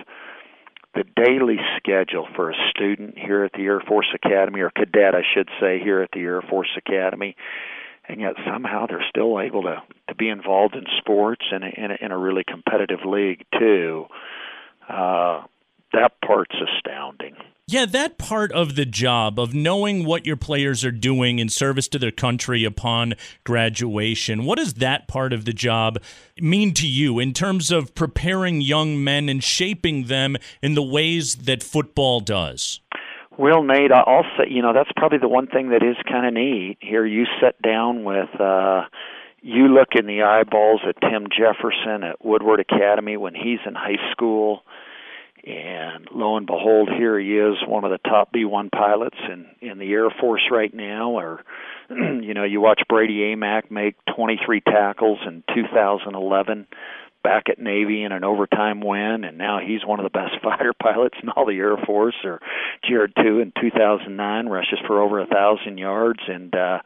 the 0.94 1.04
daily 1.16 1.58
schedule 1.76 2.26
for 2.34 2.50
a 2.50 2.54
student 2.70 3.18
here 3.18 3.44
at 3.44 3.52
the 3.52 3.64
Air 3.64 3.80
Force 3.80 4.08
Academy, 4.14 4.60
or 4.60 4.70
cadet, 4.70 5.14
I 5.14 5.22
should 5.34 5.48
say, 5.60 5.78
here 5.78 6.02
at 6.02 6.10
the 6.12 6.20
Air 6.20 6.42
Force 6.42 6.70
Academy, 6.76 7.36
and 8.08 8.20
yet 8.20 8.34
somehow 8.46 8.86
they're 8.86 9.04
still 9.08 9.40
able 9.40 9.62
to 9.62 9.82
to 10.08 10.14
be 10.14 10.28
involved 10.28 10.74
in 10.74 10.84
sports 10.98 11.44
and 11.52 11.62
in, 11.62 11.70
in, 11.84 11.90
in 12.00 12.12
a 12.12 12.18
really 12.18 12.44
competitive 12.44 13.00
league 13.04 13.44
too. 13.58 14.06
Uh, 14.88 15.42
that 15.92 16.12
part's 16.24 16.56
astounding. 16.76 17.36
Yeah, 17.70 17.84
that 17.84 18.16
part 18.16 18.50
of 18.52 18.76
the 18.76 18.86
job 18.86 19.38
of 19.38 19.52
knowing 19.52 20.06
what 20.06 20.24
your 20.24 20.36
players 20.36 20.86
are 20.86 20.90
doing 20.90 21.38
in 21.38 21.50
service 21.50 21.86
to 21.88 21.98
their 21.98 22.10
country 22.10 22.64
upon 22.64 23.12
graduation, 23.44 24.46
what 24.46 24.56
does 24.56 24.74
that 24.74 25.06
part 25.06 25.34
of 25.34 25.44
the 25.44 25.52
job 25.52 25.98
mean 26.40 26.72
to 26.72 26.88
you 26.88 27.18
in 27.18 27.34
terms 27.34 27.70
of 27.70 27.94
preparing 27.94 28.62
young 28.62 29.04
men 29.04 29.28
and 29.28 29.44
shaping 29.44 30.04
them 30.04 30.38
in 30.62 30.74
the 30.74 30.82
ways 30.82 31.36
that 31.36 31.62
football 31.62 32.20
does? 32.20 32.80
Well, 33.36 33.62
Nate, 33.62 33.92
I'll 33.92 34.24
say, 34.38 34.46
you 34.48 34.62
know, 34.62 34.72
that's 34.72 34.90
probably 34.96 35.18
the 35.18 35.28
one 35.28 35.46
thing 35.46 35.68
that 35.68 35.82
is 35.82 35.96
kind 36.10 36.26
of 36.26 36.32
neat. 36.32 36.78
Here 36.80 37.04
you 37.04 37.26
sit 37.38 37.60
down 37.60 38.02
with, 38.02 38.30
uh, 38.40 38.84
you 39.42 39.68
look 39.68 39.88
in 39.94 40.06
the 40.06 40.22
eyeballs 40.22 40.80
at 40.88 40.96
Tim 41.02 41.26
Jefferson 41.28 42.02
at 42.02 42.24
Woodward 42.24 42.60
Academy 42.60 43.18
when 43.18 43.34
he's 43.34 43.60
in 43.66 43.74
high 43.74 44.10
school 44.10 44.62
and 45.44 46.08
lo 46.12 46.36
and 46.36 46.46
behold, 46.46 46.90
here 46.96 47.18
he 47.18 47.38
is, 47.38 47.56
one 47.66 47.84
of 47.84 47.90
the 47.90 47.98
top 47.98 48.32
B1 48.32 48.70
pilots 48.70 49.16
in 49.30 49.46
in 49.60 49.78
the 49.78 49.92
Air 49.92 50.10
Force 50.20 50.42
right 50.50 50.72
now. 50.72 51.12
Or, 51.12 51.44
you 51.90 52.34
know, 52.34 52.44
you 52.44 52.60
watch 52.60 52.82
Brady 52.88 53.34
Amack 53.34 53.70
make 53.70 53.96
23 54.14 54.60
tackles 54.60 55.18
in 55.26 55.42
2011 55.54 56.66
back 57.22 57.48
at 57.48 57.58
Navy 57.58 58.04
in 58.04 58.12
an 58.12 58.24
overtime 58.24 58.80
win, 58.80 59.24
and 59.24 59.36
now 59.38 59.58
he's 59.58 59.84
one 59.84 59.98
of 59.98 60.04
the 60.04 60.10
best 60.10 60.34
fighter 60.42 60.72
pilots 60.72 61.16
in 61.22 61.28
all 61.30 61.46
the 61.46 61.58
Air 61.58 61.76
Force. 61.76 62.14
Or 62.24 62.40
Jared 62.88 63.14
Tew 63.16 63.40
in 63.40 63.52
2009 63.60 64.46
rushes 64.46 64.78
for 64.86 65.02
over 65.02 65.20
a 65.20 65.26
thousand 65.26 65.78
yards 65.78 66.20
and 66.26 66.54
uh, 66.54 66.78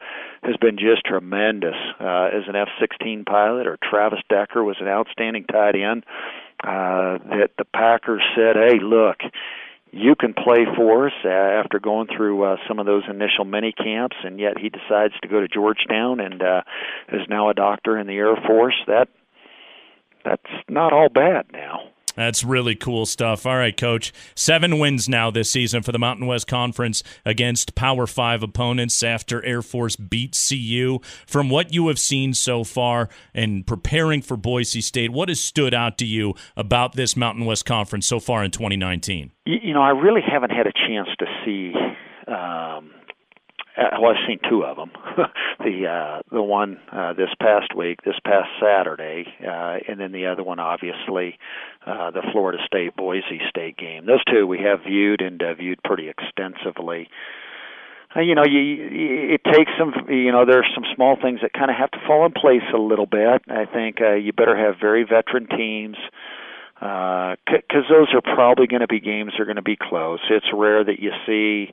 has 0.43 0.57
been 0.57 0.77
just 0.77 1.05
tremendous 1.05 1.75
uh, 1.99 2.29
as 2.33 2.43
an 2.47 2.55
F-16 2.55 3.25
pilot. 3.25 3.67
Or 3.67 3.77
Travis 3.81 4.19
Decker 4.29 4.63
was 4.63 4.77
an 4.79 4.87
outstanding 4.87 5.45
tight 5.45 5.75
end 5.75 6.05
uh, 6.63 7.17
that 7.29 7.51
the 7.57 7.65
Packers 7.65 8.23
said, 8.35 8.55
"Hey, 8.55 8.79
look." 8.79 9.17
you 9.95 10.15
can 10.15 10.33
play 10.33 10.65
for 10.75 11.05
us 11.05 11.13
uh, 11.23 11.29
after 11.29 11.79
going 11.79 12.07
through 12.07 12.43
uh, 12.43 12.55
some 12.67 12.79
of 12.79 12.87
those 12.87 13.03
initial 13.07 13.45
mini 13.45 13.71
camps, 13.71 14.15
and 14.23 14.39
yet 14.39 14.57
he 14.57 14.69
decides 14.69 15.13
to 15.21 15.27
go 15.27 15.39
to 15.39 15.47
Georgetown 15.47 16.19
and 16.19 16.41
uh, 16.41 16.61
is 17.09 17.21
now 17.29 17.51
a 17.51 17.53
doctor 17.53 17.99
in 17.99 18.07
the 18.07 18.15
Air 18.15 18.35
Force. 18.47 18.73
That 18.87 19.07
that's 20.25 20.41
not 20.67 20.93
all 20.93 21.09
bad 21.09 21.45
now. 21.53 21.89
That's 22.15 22.43
really 22.43 22.75
cool 22.75 23.05
stuff. 23.05 23.45
All 23.45 23.57
right, 23.57 23.75
coach. 23.75 24.13
Seven 24.35 24.79
wins 24.79 25.09
now 25.09 25.31
this 25.31 25.51
season 25.51 25.81
for 25.83 25.91
the 25.91 25.99
Mountain 25.99 26.27
West 26.27 26.47
Conference 26.47 27.03
against 27.25 27.75
Power 27.75 28.07
Five 28.07 28.43
opponents 28.43 29.01
after 29.03 29.43
Air 29.45 29.61
Force 29.61 29.95
beat 29.95 30.37
CU. 30.47 30.99
From 31.25 31.49
what 31.49 31.73
you 31.73 31.87
have 31.87 31.99
seen 31.99 32.33
so 32.33 32.63
far 32.63 33.09
and 33.33 33.65
preparing 33.65 34.21
for 34.21 34.37
Boise 34.37 34.81
State, 34.81 35.11
what 35.11 35.29
has 35.29 35.41
stood 35.41 35.73
out 35.73 35.97
to 35.97 36.05
you 36.05 36.35
about 36.55 36.93
this 36.93 37.15
Mountain 37.15 37.45
West 37.45 37.65
Conference 37.65 38.07
so 38.07 38.19
far 38.19 38.43
in 38.43 38.51
2019? 38.51 39.31
You 39.45 39.73
know, 39.73 39.81
I 39.81 39.89
really 39.89 40.21
haven't 40.21 40.51
had 40.51 40.67
a 40.67 40.73
chance 40.73 41.09
to 41.19 41.25
see. 41.45 41.73
Um, 42.27 42.91
well, 43.77 44.11
I've 44.11 44.27
seen 44.27 44.39
two 44.49 44.63
of 44.63 44.77
them. 44.77 44.91
the 45.59 45.87
uh, 45.87 46.21
the 46.31 46.41
one 46.41 46.79
uh, 46.91 47.13
this 47.13 47.29
past 47.39 47.75
week, 47.75 48.01
this 48.03 48.19
past 48.25 48.49
Saturday, 48.61 49.25
uh, 49.41 49.77
and 49.87 49.99
then 49.99 50.11
the 50.11 50.27
other 50.27 50.43
one, 50.43 50.59
obviously, 50.59 51.37
uh, 51.85 52.11
the 52.11 52.21
Florida 52.31 52.59
State 52.65 52.95
Boise 52.95 53.41
State 53.49 53.77
game. 53.77 54.05
Those 54.05 54.23
two 54.25 54.45
we 54.45 54.59
have 54.59 54.81
viewed 54.83 55.21
and 55.21 55.41
uh, 55.41 55.53
viewed 55.55 55.81
pretty 55.83 56.09
extensively. 56.09 57.09
Uh, 58.15 58.21
you 58.21 58.35
know, 58.35 58.45
you, 58.45 58.59
you, 58.59 59.33
it 59.33 59.41
takes 59.43 59.71
some. 59.77 59.93
You 60.07 60.31
know, 60.31 60.45
there's 60.45 60.69
some 60.75 60.85
small 60.95 61.17
things 61.19 61.39
that 61.41 61.53
kind 61.53 61.71
of 61.71 61.77
have 61.77 61.91
to 61.91 61.99
fall 62.05 62.25
in 62.25 62.31
place 62.31 62.63
a 62.73 62.77
little 62.77 63.07
bit. 63.07 63.41
I 63.49 63.65
think 63.65 64.01
uh, 64.01 64.13
you 64.13 64.33
better 64.33 64.57
have 64.57 64.75
very 64.79 65.03
veteran 65.03 65.47
teams 65.47 65.97
because 66.79 67.85
uh, 67.87 67.93
those 67.93 68.13
are 68.13 68.21
probably 68.21 68.67
going 68.67 68.81
to 68.81 68.87
be 68.87 68.99
games 68.99 69.31
that 69.31 69.41
are 69.41 69.45
going 69.45 69.55
to 69.55 69.61
be 69.61 69.77
close. 69.77 70.19
It's 70.29 70.47
rare 70.53 70.83
that 70.83 70.99
you 70.99 71.11
see 71.25 71.71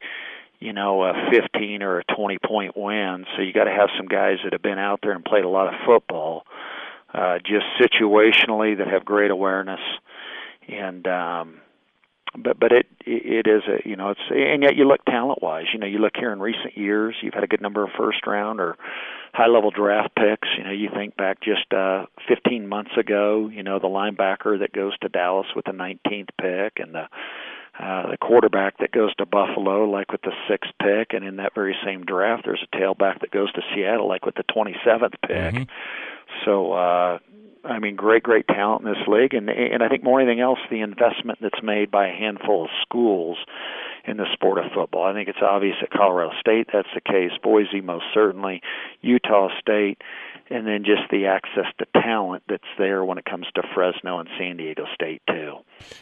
you 0.61 0.75
know, 0.75 1.03
a 1.03 1.13
15 1.31 1.83
or 1.83 2.01
a 2.01 2.05
20 2.05 2.39
point 2.39 2.77
win. 2.77 3.25
So 3.35 3.43
you 3.43 3.53
got 3.53 3.65
to 3.65 3.71
have 3.71 3.89
some 3.97 4.07
guys 4.07 4.39
that 4.45 4.53
have 4.53 4.63
been 4.63 4.79
out 4.79 5.01
there 5.03 5.13
and 5.13 5.25
played 5.25 5.45
a 5.45 5.49
lot 5.49 5.69
of 5.69 5.75
football, 5.87 6.45
uh, 7.13 7.39
just 7.39 7.65
situationally 7.81 8.77
that 8.79 8.87
have 8.87 9.05
great 9.05 9.31
awareness. 9.31 9.81
And 10.69 11.07
um, 11.09 11.61
but 12.39 12.61
but 12.61 12.73
it 12.73 12.87
it 13.05 13.47
is 13.49 13.63
a 13.67 13.89
you 13.89 13.97
know 13.97 14.11
it's 14.11 14.21
and 14.31 14.63
yet 14.63 14.77
you 14.77 14.87
look 14.87 15.05
talent 15.05 15.43
wise. 15.43 15.67
You 15.73 15.81
know, 15.81 15.87
you 15.87 15.99
look 15.99 16.13
here 16.17 16.33
in 16.33 16.41
recent 16.41 16.77
years, 16.77 17.17
you've 17.23 17.35
had 17.35 17.43
a 17.43 17.49
good 17.49 17.63
number 17.63 17.83
of 17.83 17.91
first 17.99 18.27
round 18.27 18.61
or 18.61 18.77
high 19.33 19.49
level 19.49 19.71
draft 19.71 20.15
picks. 20.15 20.49
You 20.57 20.65
know, 20.65 20.71
you 20.71 20.91
think 20.95 21.17
back 21.17 21.41
just 21.41 21.73
uh 21.73 22.07
15 22.29 22.69
months 22.69 22.93
ago, 22.99 23.51
you 23.53 23.63
know, 23.63 23.79
the 23.79 23.89
linebacker 23.89 24.61
that 24.61 24.73
goes 24.73 24.97
to 24.99 25.09
Dallas 25.09 25.47
with 25.57 25.65
the 25.65 25.73
19th 25.73 26.29
pick 26.41 26.79
and 26.79 26.95
the 26.95 27.09
uh, 27.81 28.11
the 28.11 28.19
quarterback 28.19 28.79
that 28.79 28.93
goes 28.93 29.15
to 29.15 29.25
Buffalo, 29.25 29.89
like 29.89 30.13
with 30.13 30.21
the 30.23 30.33
sixth 30.49 30.71
pick, 30.83 31.15
and 31.15 31.25
in 31.25 31.37
that 31.37 31.55
very 31.55 31.75
same 31.85 32.05
draft, 32.05 32.43
there's 32.45 32.63
a 32.63 32.77
tailback 32.77 33.21
that 33.21 33.31
goes 33.31 33.51
to 33.53 33.63
Seattle, 33.75 34.07
like 34.07 34.27
with 34.27 34.35
the 34.35 34.45
27th 34.45 35.15
pick. 35.23 35.55
Mm-hmm. 35.55 35.63
So, 36.45 36.73
uh, 36.73 37.19
I 37.65 37.79
mean, 37.79 37.97
great, 37.97 38.23
great 38.23 38.47
talent 38.47 38.87
in 38.87 38.93
this 38.93 39.09
league, 39.09 39.35
and 39.35 39.49
and 39.49 39.83
I 39.83 39.89
think 39.89 40.03
more 40.05 40.21
than 40.21 40.29
anything 40.29 40.43
else, 40.43 40.59
the 40.71 40.81
investment 40.81 41.39
that's 41.41 41.63
made 41.63 41.91
by 41.91 42.09
a 42.09 42.13
handful 42.13 42.65
of 42.65 42.71
schools 42.83 43.39
in 44.07 44.17
the 44.17 44.27
sport 44.33 44.59
of 44.59 44.73
football. 44.75 45.05
I 45.05 45.13
think 45.13 45.29
it's 45.29 45.43
obvious 45.43 45.77
at 45.83 45.91
Colorado 45.91 46.33
State 46.41 46.69
that's 46.73 46.89
the 46.95 47.01
case. 47.01 47.33
Boise, 47.43 47.81
most 47.81 48.05
certainly. 48.13 48.63
Utah 49.03 49.49
State 49.59 50.01
and 50.51 50.67
then 50.67 50.85
just 50.85 51.03
the 51.11 51.27
access 51.27 51.67
to 51.79 51.87
talent 52.03 52.43
that's 52.49 52.63
there 52.79 53.05
when 53.05 53.19
it 53.19 53.25
comes 53.25 53.47
to 53.55 53.63
Fresno 53.75 54.19
and 54.19 54.29
San 54.39 54.57
Diego 54.57 54.85
State 54.95 55.23
too. 55.29 55.59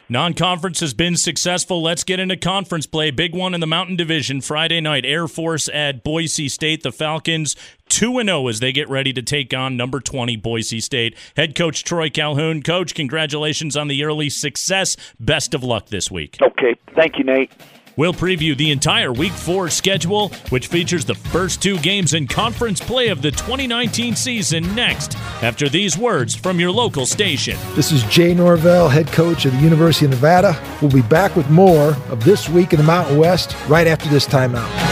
Non-conference 0.09 0.81
has 0.81 0.95
been 0.95 1.17
successful. 1.17 1.83
Let's 1.83 2.03
get 2.03 2.19
into 2.19 2.37
conference 2.37 2.87
play. 2.87 3.11
Big 3.11 3.35
one 3.35 3.55
in 3.55 3.61
the 3.61 3.67
Mountain 3.67 3.97
Division 3.97 4.41
Friday 4.41 4.81
night. 4.81 5.05
Air 5.05 5.29
Force 5.29 5.69
at 5.69 6.03
Boise 6.03 6.49
State. 6.49 6.83
The 6.83 6.93
Falcons 6.93 7.55
2 7.89 8.23
0 8.23 8.49
as 8.49 8.61
they 8.61 8.73
get 8.73 8.89
ready 8.89 9.13
to 9.13 9.23
take 9.23 9.55
on 9.55 9.77
number 9.77 10.01
20 10.01 10.37
Boise 10.37 10.81
State. 10.81 11.17
Head 11.37 11.55
coach 11.55 11.85
Troy 11.85 12.11
Calhoun. 12.11 12.63
Coach, 12.63 12.95
congratulations 12.95 13.77
on 13.77 13.89
the 13.89 14.05
early 14.05 14.31
success. 14.31 14.97
Best 15.21 15.55
of 15.55 15.63
luck 15.63 15.87
this 15.87 16.11
week. 16.11 16.39
Okay. 16.43 16.75
Thank 16.95 17.19
you, 17.19 17.25
Nate. 17.25 17.53
We'll 17.99 18.15
preview 18.15 18.57
the 18.57 18.71
entire 18.71 19.13
Week 19.13 19.33
4 19.33 19.71
schedule, 19.71 20.29
which 20.51 20.69
features 20.69 21.05
the 21.05 21.17
first 21.17 21.61
two 21.61 21.77
games 21.79 22.15
in 22.15 22.29
conference 22.29 22.79
play 22.79 23.09
of 23.09 23.23
the 23.23 23.33
2019 23.33 24.15
season 24.15 24.73
next, 24.77 25.19
after 25.43 25.69
these 25.69 25.99
words 25.99 26.33
from 26.33 26.61
your 26.61 26.71
local 26.71 27.07
station. 27.07 27.59
This 27.75 27.91
is 27.91 28.05
Jay 28.05 28.35
Norvell, 28.35 28.89
head 28.89 29.09
coach 29.09 29.47
of 29.47 29.53
the 29.53 29.59
University 29.59 30.05
of 30.05 30.13
Nevada. 30.13 30.57
We'll 30.81 30.93
be 30.93 31.03
back 31.03 31.35
with 31.35 31.51
more 31.51 31.97
of 32.09 32.23
This 32.23 32.49
Week 32.49 32.73
in 32.73 32.79
the 32.79 32.85
Mountain 32.85 33.19
West 33.19 33.57
right 33.67 33.89
after 33.89 34.09
this 34.09 34.29
timeout. 34.29 34.88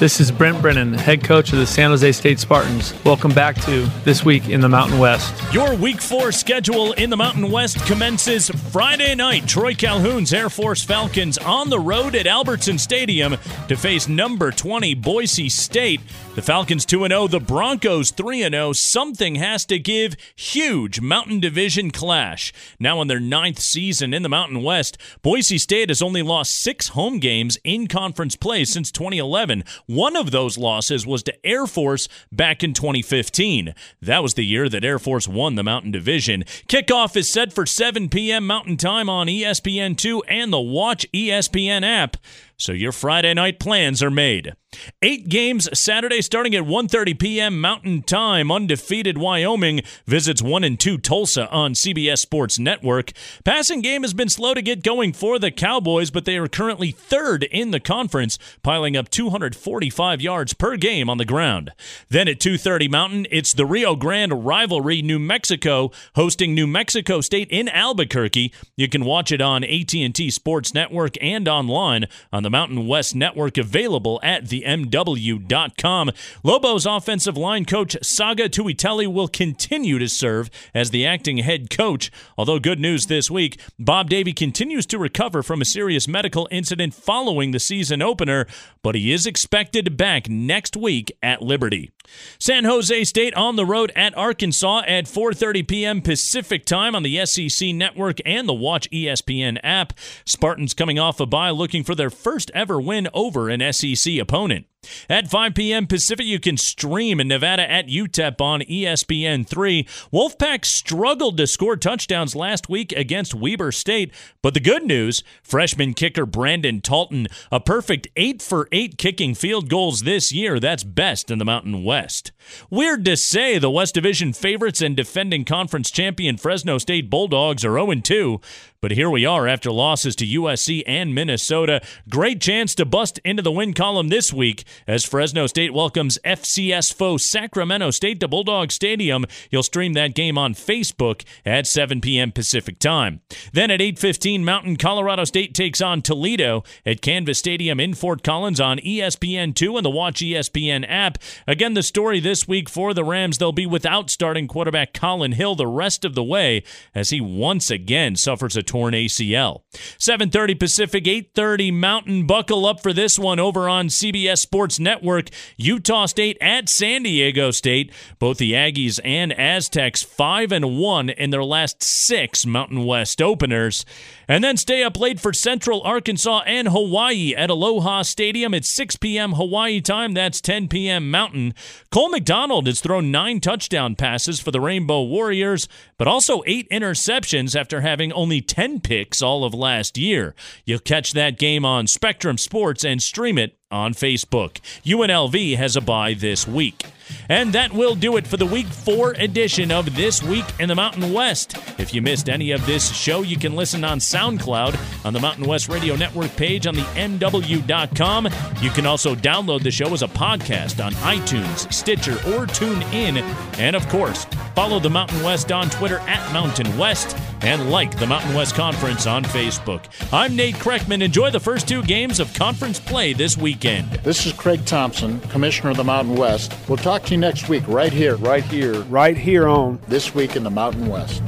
This 0.00 0.18
is 0.18 0.32
Brent 0.32 0.62
Brennan, 0.62 0.94
head 0.94 1.22
coach 1.22 1.52
of 1.52 1.58
the 1.58 1.66
San 1.66 1.90
Jose 1.90 2.12
State 2.12 2.38
Spartans. 2.38 2.94
Welcome 3.04 3.34
back 3.34 3.60
to 3.66 3.82
This 4.02 4.24
Week 4.24 4.48
in 4.48 4.62
the 4.62 4.68
Mountain 4.70 4.98
West. 4.98 5.34
Your 5.52 5.74
Week 5.74 6.00
4 6.00 6.32
schedule 6.32 6.94
in 6.94 7.10
the 7.10 7.18
Mountain 7.18 7.50
West 7.50 7.84
commences 7.84 8.48
Friday 8.48 9.14
night. 9.14 9.46
Troy 9.46 9.74
Calhoun's 9.74 10.32
Air 10.32 10.48
Force 10.48 10.82
Falcons 10.82 11.36
on 11.36 11.68
the 11.68 11.78
road 11.78 12.14
at 12.14 12.26
Albertson 12.26 12.78
Stadium 12.78 13.36
to 13.68 13.76
face 13.76 14.08
number 14.08 14.50
20 14.50 14.94
Boise 14.94 15.50
State. 15.50 16.00
The 16.40 16.46
Falcons 16.46 16.86
2 16.86 17.06
0, 17.06 17.26
the 17.28 17.38
Broncos 17.38 18.12
3 18.12 18.40
0. 18.40 18.72
Something 18.72 19.34
has 19.34 19.66
to 19.66 19.78
give. 19.78 20.16
Huge 20.34 20.98
Mountain 20.98 21.40
Division 21.40 21.90
clash. 21.90 22.50
Now 22.78 23.02
in 23.02 23.08
their 23.08 23.20
ninth 23.20 23.58
season 23.58 24.14
in 24.14 24.22
the 24.22 24.30
Mountain 24.30 24.62
West, 24.62 24.96
Boise 25.20 25.58
State 25.58 25.90
has 25.90 26.00
only 26.00 26.22
lost 26.22 26.58
six 26.58 26.88
home 26.88 27.18
games 27.18 27.58
in 27.62 27.88
conference 27.88 28.36
play 28.36 28.64
since 28.64 28.90
2011 28.90 29.64
one 29.84 30.16
of 30.16 30.30
those 30.30 30.56
losses 30.56 31.06
was 31.06 31.22
to 31.24 31.46
Air 31.46 31.66
Force 31.66 32.08
back 32.32 32.64
in 32.64 32.72
2015. 32.72 33.74
That 34.00 34.22
was 34.22 34.32
the 34.32 34.46
year 34.46 34.70
that 34.70 34.82
Air 34.82 34.98
Force 34.98 35.28
won 35.28 35.56
the 35.56 35.62
Mountain 35.62 35.90
Division. 35.90 36.44
Kickoff 36.68 37.16
is 37.16 37.28
set 37.28 37.52
for 37.52 37.66
7 37.66 38.08
p.m. 38.08 38.46
Mountain 38.46 38.78
Time 38.78 39.10
on 39.10 39.26
ESPN2 39.26 40.22
and 40.26 40.50
the 40.50 40.58
Watch 40.58 41.06
ESPN 41.12 41.84
app 41.84 42.16
so 42.60 42.72
your 42.72 42.92
Friday 42.92 43.32
night 43.34 43.58
plans 43.58 44.02
are 44.02 44.10
made. 44.10 44.54
Eight 45.02 45.28
games 45.28 45.68
Saturday 45.76 46.22
starting 46.22 46.54
at 46.54 46.62
1:30 46.62 47.18
p.m. 47.18 47.60
Mountain 47.60 48.02
Time. 48.02 48.52
Undefeated 48.52 49.18
Wyoming 49.18 49.80
visits 50.06 50.42
1 50.42 50.62
and 50.62 50.78
2 50.78 50.98
Tulsa 50.98 51.50
on 51.50 51.72
CBS 51.72 52.18
Sports 52.18 52.58
Network. 52.58 53.12
Passing 53.44 53.80
game 53.80 54.02
has 54.02 54.14
been 54.14 54.28
slow 54.28 54.54
to 54.54 54.62
get 54.62 54.84
going 54.84 55.12
for 55.12 55.38
the 55.38 55.50
Cowboys, 55.50 56.10
but 56.10 56.24
they 56.24 56.36
are 56.36 56.46
currently 56.46 56.92
third 56.92 57.44
in 57.44 57.72
the 57.72 57.80
conference, 57.80 58.38
piling 58.62 58.96
up 58.96 59.08
245 59.08 60.20
yards 60.20 60.52
per 60.52 60.76
game 60.76 61.10
on 61.10 61.18
the 61.18 61.24
ground. 61.24 61.72
Then 62.08 62.28
at 62.28 62.38
2:30 62.38 62.88
Mountain, 62.88 63.26
it's 63.30 63.52
the 63.52 63.66
Rio 63.66 63.96
Grande 63.96 64.44
rivalry 64.44 65.02
New 65.02 65.18
Mexico 65.18 65.90
hosting 66.14 66.54
New 66.54 66.68
Mexico 66.68 67.20
State 67.20 67.48
in 67.50 67.68
Albuquerque. 67.68 68.52
You 68.76 68.88
can 68.88 69.04
watch 69.04 69.32
it 69.32 69.40
on 69.40 69.64
AT&T 69.64 70.30
Sports 70.30 70.74
Network 70.74 71.16
and 71.20 71.48
online 71.48 72.06
on 72.32 72.44
the 72.44 72.49
the 72.50 72.58
Mountain 72.58 72.86
West 72.88 73.14
Network 73.14 73.56
available 73.58 74.18
at 74.24 74.44
themw.com. 74.44 76.10
Lobos 76.42 76.84
offensive 76.84 77.36
line 77.36 77.64
coach 77.64 77.96
Saga 78.02 78.48
Tuitele 78.48 79.06
will 79.06 79.28
continue 79.28 80.00
to 80.00 80.08
serve 80.08 80.50
as 80.74 80.90
the 80.90 81.06
acting 81.06 81.38
head 81.38 81.70
coach. 81.70 82.10
Although 82.36 82.58
good 82.58 82.80
news 82.80 83.06
this 83.06 83.30
week, 83.30 83.60
Bob 83.78 84.10
Davie 84.10 84.32
continues 84.32 84.84
to 84.86 84.98
recover 84.98 85.44
from 85.44 85.60
a 85.60 85.64
serious 85.64 86.08
medical 86.08 86.48
incident 86.50 86.92
following 86.92 87.52
the 87.52 87.60
season 87.60 88.02
opener, 88.02 88.46
but 88.82 88.96
he 88.96 89.12
is 89.12 89.26
expected 89.26 89.96
back 89.96 90.28
next 90.28 90.76
week 90.76 91.16
at 91.22 91.42
Liberty. 91.42 91.92
San 92.38 92.64
Jose 92.64 93.04
State 93.04 93.34
on 93.34 93.56
the 93.56 93.66
road 93.66 93.92
at 93.94 94.16
Arkansas 94.16 94.82
at 94.86 95.04
4:30 95.04 95.68
p.m. 95.68 96.02
Pacific 96.02 96.64
Time 96.64 96.94
on 96.96 97.02
the 97.02 97.24
SEC 97.24 97.72
network 97.74 98.18
and 98.24 98.48
the 98.48 98.54
Watch 98.54 98.90
ESPN 98.90 99.58
app. 99.62 99.92
Spartans 100.24 100.74
coming 100.74 100.98
off 100.98 101.20
a 101.20 101.26
bye 101.26 101.50
looking 101.50 101.84
for 101.84 101.94
their 101.94 102.10
first 102.10 102.39
first 102.40 102.50
ever 102.54 102.80
win 102.80 103.06
over 103.12 103.50
an 103.50 103.60
SEC 103.70 104.16
opponent. 104.18 104.64
At 105.10 105.28
5 105.28 105.54
p.m. 105.54 105.86
Pacific, 105.88 106.24
you 106.24 106.38
can 106.38 106.56
stream 106.56 107.18
in 107.18 107.28
Nevada 107.28 107.68
at 107.68 107.88
UTEP 107.88 108.40
on 108.40 108.60
ESPN3. 108.60 109.84
Wolfpack 110.12 110.64
struggled 110.64 111.36
to 111.36 111.46
score 111.48 111.76
touchdowns 111.76 112.36
last 112.36 112.68
week 112.68 112.92
against 112.92 113.34
Weber 113.34 113.72
State, 113.72 114.12
but 114.40 114.54
the 114.54 114.60
good 114.60 114.84
news 114.84 115.22
freshman 115.42 115.94
kicker 115.94 116.24
Brandon 116.26 116.80
Talton, 116.80 117.26
a 117.50 117.58
perfect 117.58 118.08
8 118.16 118.40
for 118.40 118.68
8 118.70 118.98
kicking 118.98 119.34
field 119.34 119.68
goals 119.68 120.02
this 120.02 120.32
year. 120.32 120.60
That's 120.60 120.84
best 120.84 121.30
in 121.30 121.38
the 121.38 121.44
Mountain 121.44 121.82
West. 121.82 122.32
Weird 122.70 123.04
to 123.04 123.16
say, 123.16 123.58
the 123.58 123.70
West 123.70 123.94
Division 123.94 124.32
favorites 124.32 124.80
and 124.80 124.96
defending 124.96 125.44
conference 125.44 125.90
champion 125.90 126.36
Fresno 126.36 126.78
State 126.78 127.10
Bulldogs 127.10 127.64
are 127.64 127.74
0 127.74 127.94
2. 127.94 128.40
But 128.80 128.92
here 128.92 129.10
we 129.10 129.26
are 129.26 129.46
after 129.46 129.70
losses 129.70 130.16
to 130.16 130.26
USC 130.26 130.82
and 130.86 131.14
Minnesota. 131.14 131.82
Great 132.08 132.40
chance 132.40 132.74
to 132.76 132.86
bust 132.86 133.20
into 133.26 133.42
the 133.42 133.52
win 133.52 133.74
column 133.74 134.08
this 134.08 134.32
week 134.32 134.64
as 134.86 135.04
Fresno 135.04 135.46
State 135.46 135.72
welcomes 135.72 136.18
FCS 136.24 136.92
foe 136.92 137.16
Sacramento 137.16 137.90
State 137.90 138.20
to 138.20 138.28
Bulldog 138.28 138.72
Stadium. 138.72 139.26
You'll 139.50 139.62
stream 139.62 139.94
that 139.94 140.14
game 140.14 140.38
on 140.38 140.54
Facebook 140.54 141.24
at 141.44 141.66
7 141.66 142.00
p.m. 142.00 142.32
Pacific 142.32 142.78
Time. 142.78 143.20
Then 143.52 143.70
at 143.70 143.80
8:15 143.80 144.42
Mountain, 144.42 144.76
Colorado 144.76 145.24
State 145.24 145.54
takes 145.54 145.80
on 145.80 146.02
Toledo 146.02 146.62
at 146.86 147.02
Canvas 147.02 147.38
Stadium 147.38 147.80
in 147.80 147.94
Fort 147.94 148.22
Collins 148.22 148.60
on 148.60 148.78
ESPN2 148.78 149.76
and 149.76 149.84
the 149.84 149.90
Watch 149.90 150.20
ESPN 150.20 150.84
app. 150.88 151.18
Again, 151.46 151.74
the 151.74 151.82
story 151.82 152.20
this 152.20 152.46
week 152.46 152.68
for 152.68 152.94
the 152.94 153.04
Rams, 153.04 153.38
they'll 153.38 153.52
be 153.52 153.66
without 153.66 154.10
starting 154.10 154.46
quarterback 154.46 154.94
Colin 154.94 155.32
Hill 155.32 155.54
the 155.54 155.66
rest 155.66 156.04
of 156.04 156.14
the 156.14 156.24
way 156.24 156.62
as 156.94 157.10
he 157.10 157.20
once 157.20 157.70
again 157.70 158.16
suffers 158.16 158.56
a 158.56 158.62
torn 158.62 158.94
ACL. 158.94 159.62
7:30 159.98 160.54
Pacific, 160.58 161.04
8:30 161.04 161.72
Mountain. 161.72 162.26
Buckle 162.26 162.66
up 162.66 162.82
for 162.82 162.92
this 162.92 163.18
one 163.18 163.40
over 163.40 163.68
on 163.68 163.88
CBS 163.88 164.38
Sports 164.38 164.59
Sports 164.60 164.78
Network. 164.78 165.30
Utah 165.56 166.04
State 166.04 166.36
at 166.38 166.68
San 166.68 167.04
Diego 167.04 167.50
State. 167.50 167.90
Both 168.18 168.36
the 168.36 168.52
Aggies 168.52 169.00
and 169.02 169.32
Aztecs 169.32 170.02
5 170.02 170.52
and 170.52 170.76
1 170.76 171.08
in 171.08 171.30
their 171.30 171.42
last 171.42 171.82
6 171.82 172.44
Mountain 172.44 172.84
West 172.84 173.22
openers. 173.22 173.86
And 174.30 174.44
then 174.44 174.56
stay 174.56 174.84
up 174.84 174.96
late 174.96 175.18
for 175.18 175.32
Central 175.32 175.82
Arkansas 175.82 176.42
and 176.46 176.68
Hawaii 176.68 177.34
at 177.34 177.50
Aloha 177.50 178.02
Stadium 178.02 178.54
at 178.54 178.64
6 178.64 178.94
p.m. 178.94 179.32
Hawaii 179.32 179.80
time. 179.80 180.14
That's 180.14 180.40
10 180.40 180.68
p.m. 180.68 181.10
Mountain. 181.10 181.52
Cole 181.90 182.10
McDonald 182.10 182.68
has 182.68 182.80
thrown 182.80 183.10
nine 183.10 183.40
touchdown 183.40 183.96
passes 183.96 184.38
for 184.38 184.52
the 184.52 184.60
Rainbow 184.60 185.02
Warriors, 185.02 185.66
but 185.98 186.06
also 186.06 186.44
eight 186.46 186.70
interceptions 186.70 187.58
after 187.58 187.80
having 187.80 188.12
only 188.12 188.40
10 188.40 188.82
picks 188.82 189.20
all 189.20 189.42
of 189.42 189.52
last 189.52 189.98
year. 189.98 190.36
You'll 190.64 190.78
catch 190.78 191.12
that 191.14 191.36
game 191.36 191.64
on 191.64 191.88
Spectrum 191.88 192.38
Sports 192.38 192.84
and 192.84 193.02
stream 193.02 193.36
it 193.36 193.58
on 193.72 193.94
Facebook. 193.94 194.60
UNLV 194.84 195.56
has 195.56 195.74
a 195.74 195.80
bye 195.80 196.14
this 196.14 196.46
week. 196.46 196.86
And 197.28 197.52
that 197.52 197.72
will 197.72 197.94
do 197.94 198.16
it 198.16 198.26
for 198.26 198.36
the 198.36 198.46
week 198.46 198.66
four 198.66 199.12
edition 199.12 199.70
of 199.70 199.94
This 199.94 200.22
Week 200.22 200.44
in 200.58 200.68
the 200.68 200.74
Mountain 200.74 201.12
West. 201.12 201.56
If 201.78 201.94
you 201.94 202.02
missed 202.02 202.28
any 202.28 202.50
of 202.50 202.64
this 202.66 202.94
show, 202.94 203.22
you 203.22 203.38
can 203.38 203.54
listen 203.54 203.84
on 203.84 203.98
SoundCloud 203.98 205.04
on 205.04 205.12
the 205.12 205.20
Mountain 205.20 205.46
West 205.46 205.68
Radio 205.68 205.96
Network 205.96 206.34
page 206.36 206.66
on 206.66 206.74
the 206.74 206.82
MW.com. 206.82 208.28
You 208.60 208.70
can 208.70 208.86
also 208.86 209.14
download 209.14 209.62
the 209.62 209.70
show 209.70 209.92
as 209.92 210.02
a 210.02 210.08
podcast 210.08 210.84
on 210.84 210.92
iTunes, 210.94 211.72
Stitcher, 211.72 212.14
or 212.14 212.46
TuneIn. 212.46 213.22
And 213.58 213.76
of 213.76 213.88
course, 213.88 214.24
follow 214.54 214.78
the 214.78 214.90
Mountain 214.90 215.22
West 215.22 215.52
on 215.52 215.70
Twitter 215.70 215.98
at 216.00 216.32
Mountain 216.32 216.76
West 216.76 217.16
and 217.42 217.70
like 217.70 217.98
the 217.98 218.06
Mountain 218.06 218.34
West 218.34 218.54
Conference 218.54 219.06
on 219.06 219.24
Facebook. 219.24 219.84
I'm 220.12 220.36
Nate 220.36 220.56
Kreckman. 220.56 221.02
Enjoy 221.02 221.30
the 221.30 221.40
first 221.40 221.68
two 221.68 221.82
games 221.82 222.20
of 222.20 222.32
conference 222.34 222.78
play 222.78 223.12
this 223.12 223.36
weekend. 223.36 223.90
This 224.04 224.26
is 224.26 224.32
Craig 224.32 224.64
Thompson, 224.64 225.20
Commissioner 225.20 225.70
of 225.70 225.76
the 225.76 225.84
Mountain 225.84 226.16
West. 226.16 226.54
We'll 226.68 226.78
talk 226.78 227.04
to 227.04 227.12
you 227.12 227.18
next 227.18 227.48
week 227.48 227.64
right 227.66 227.92
here. 227.92 228.16
Right 228.16 228.44
here. 228.44 228.80
Right 228.82 229.16
here 229.16 229.48
on 229.48 229.80
This 229.88 230.14
Week 230.14 230.36
in 230.36 230.44
the 230.44 230.50
Mountain 230.50 230.88
West. 230.88 231.22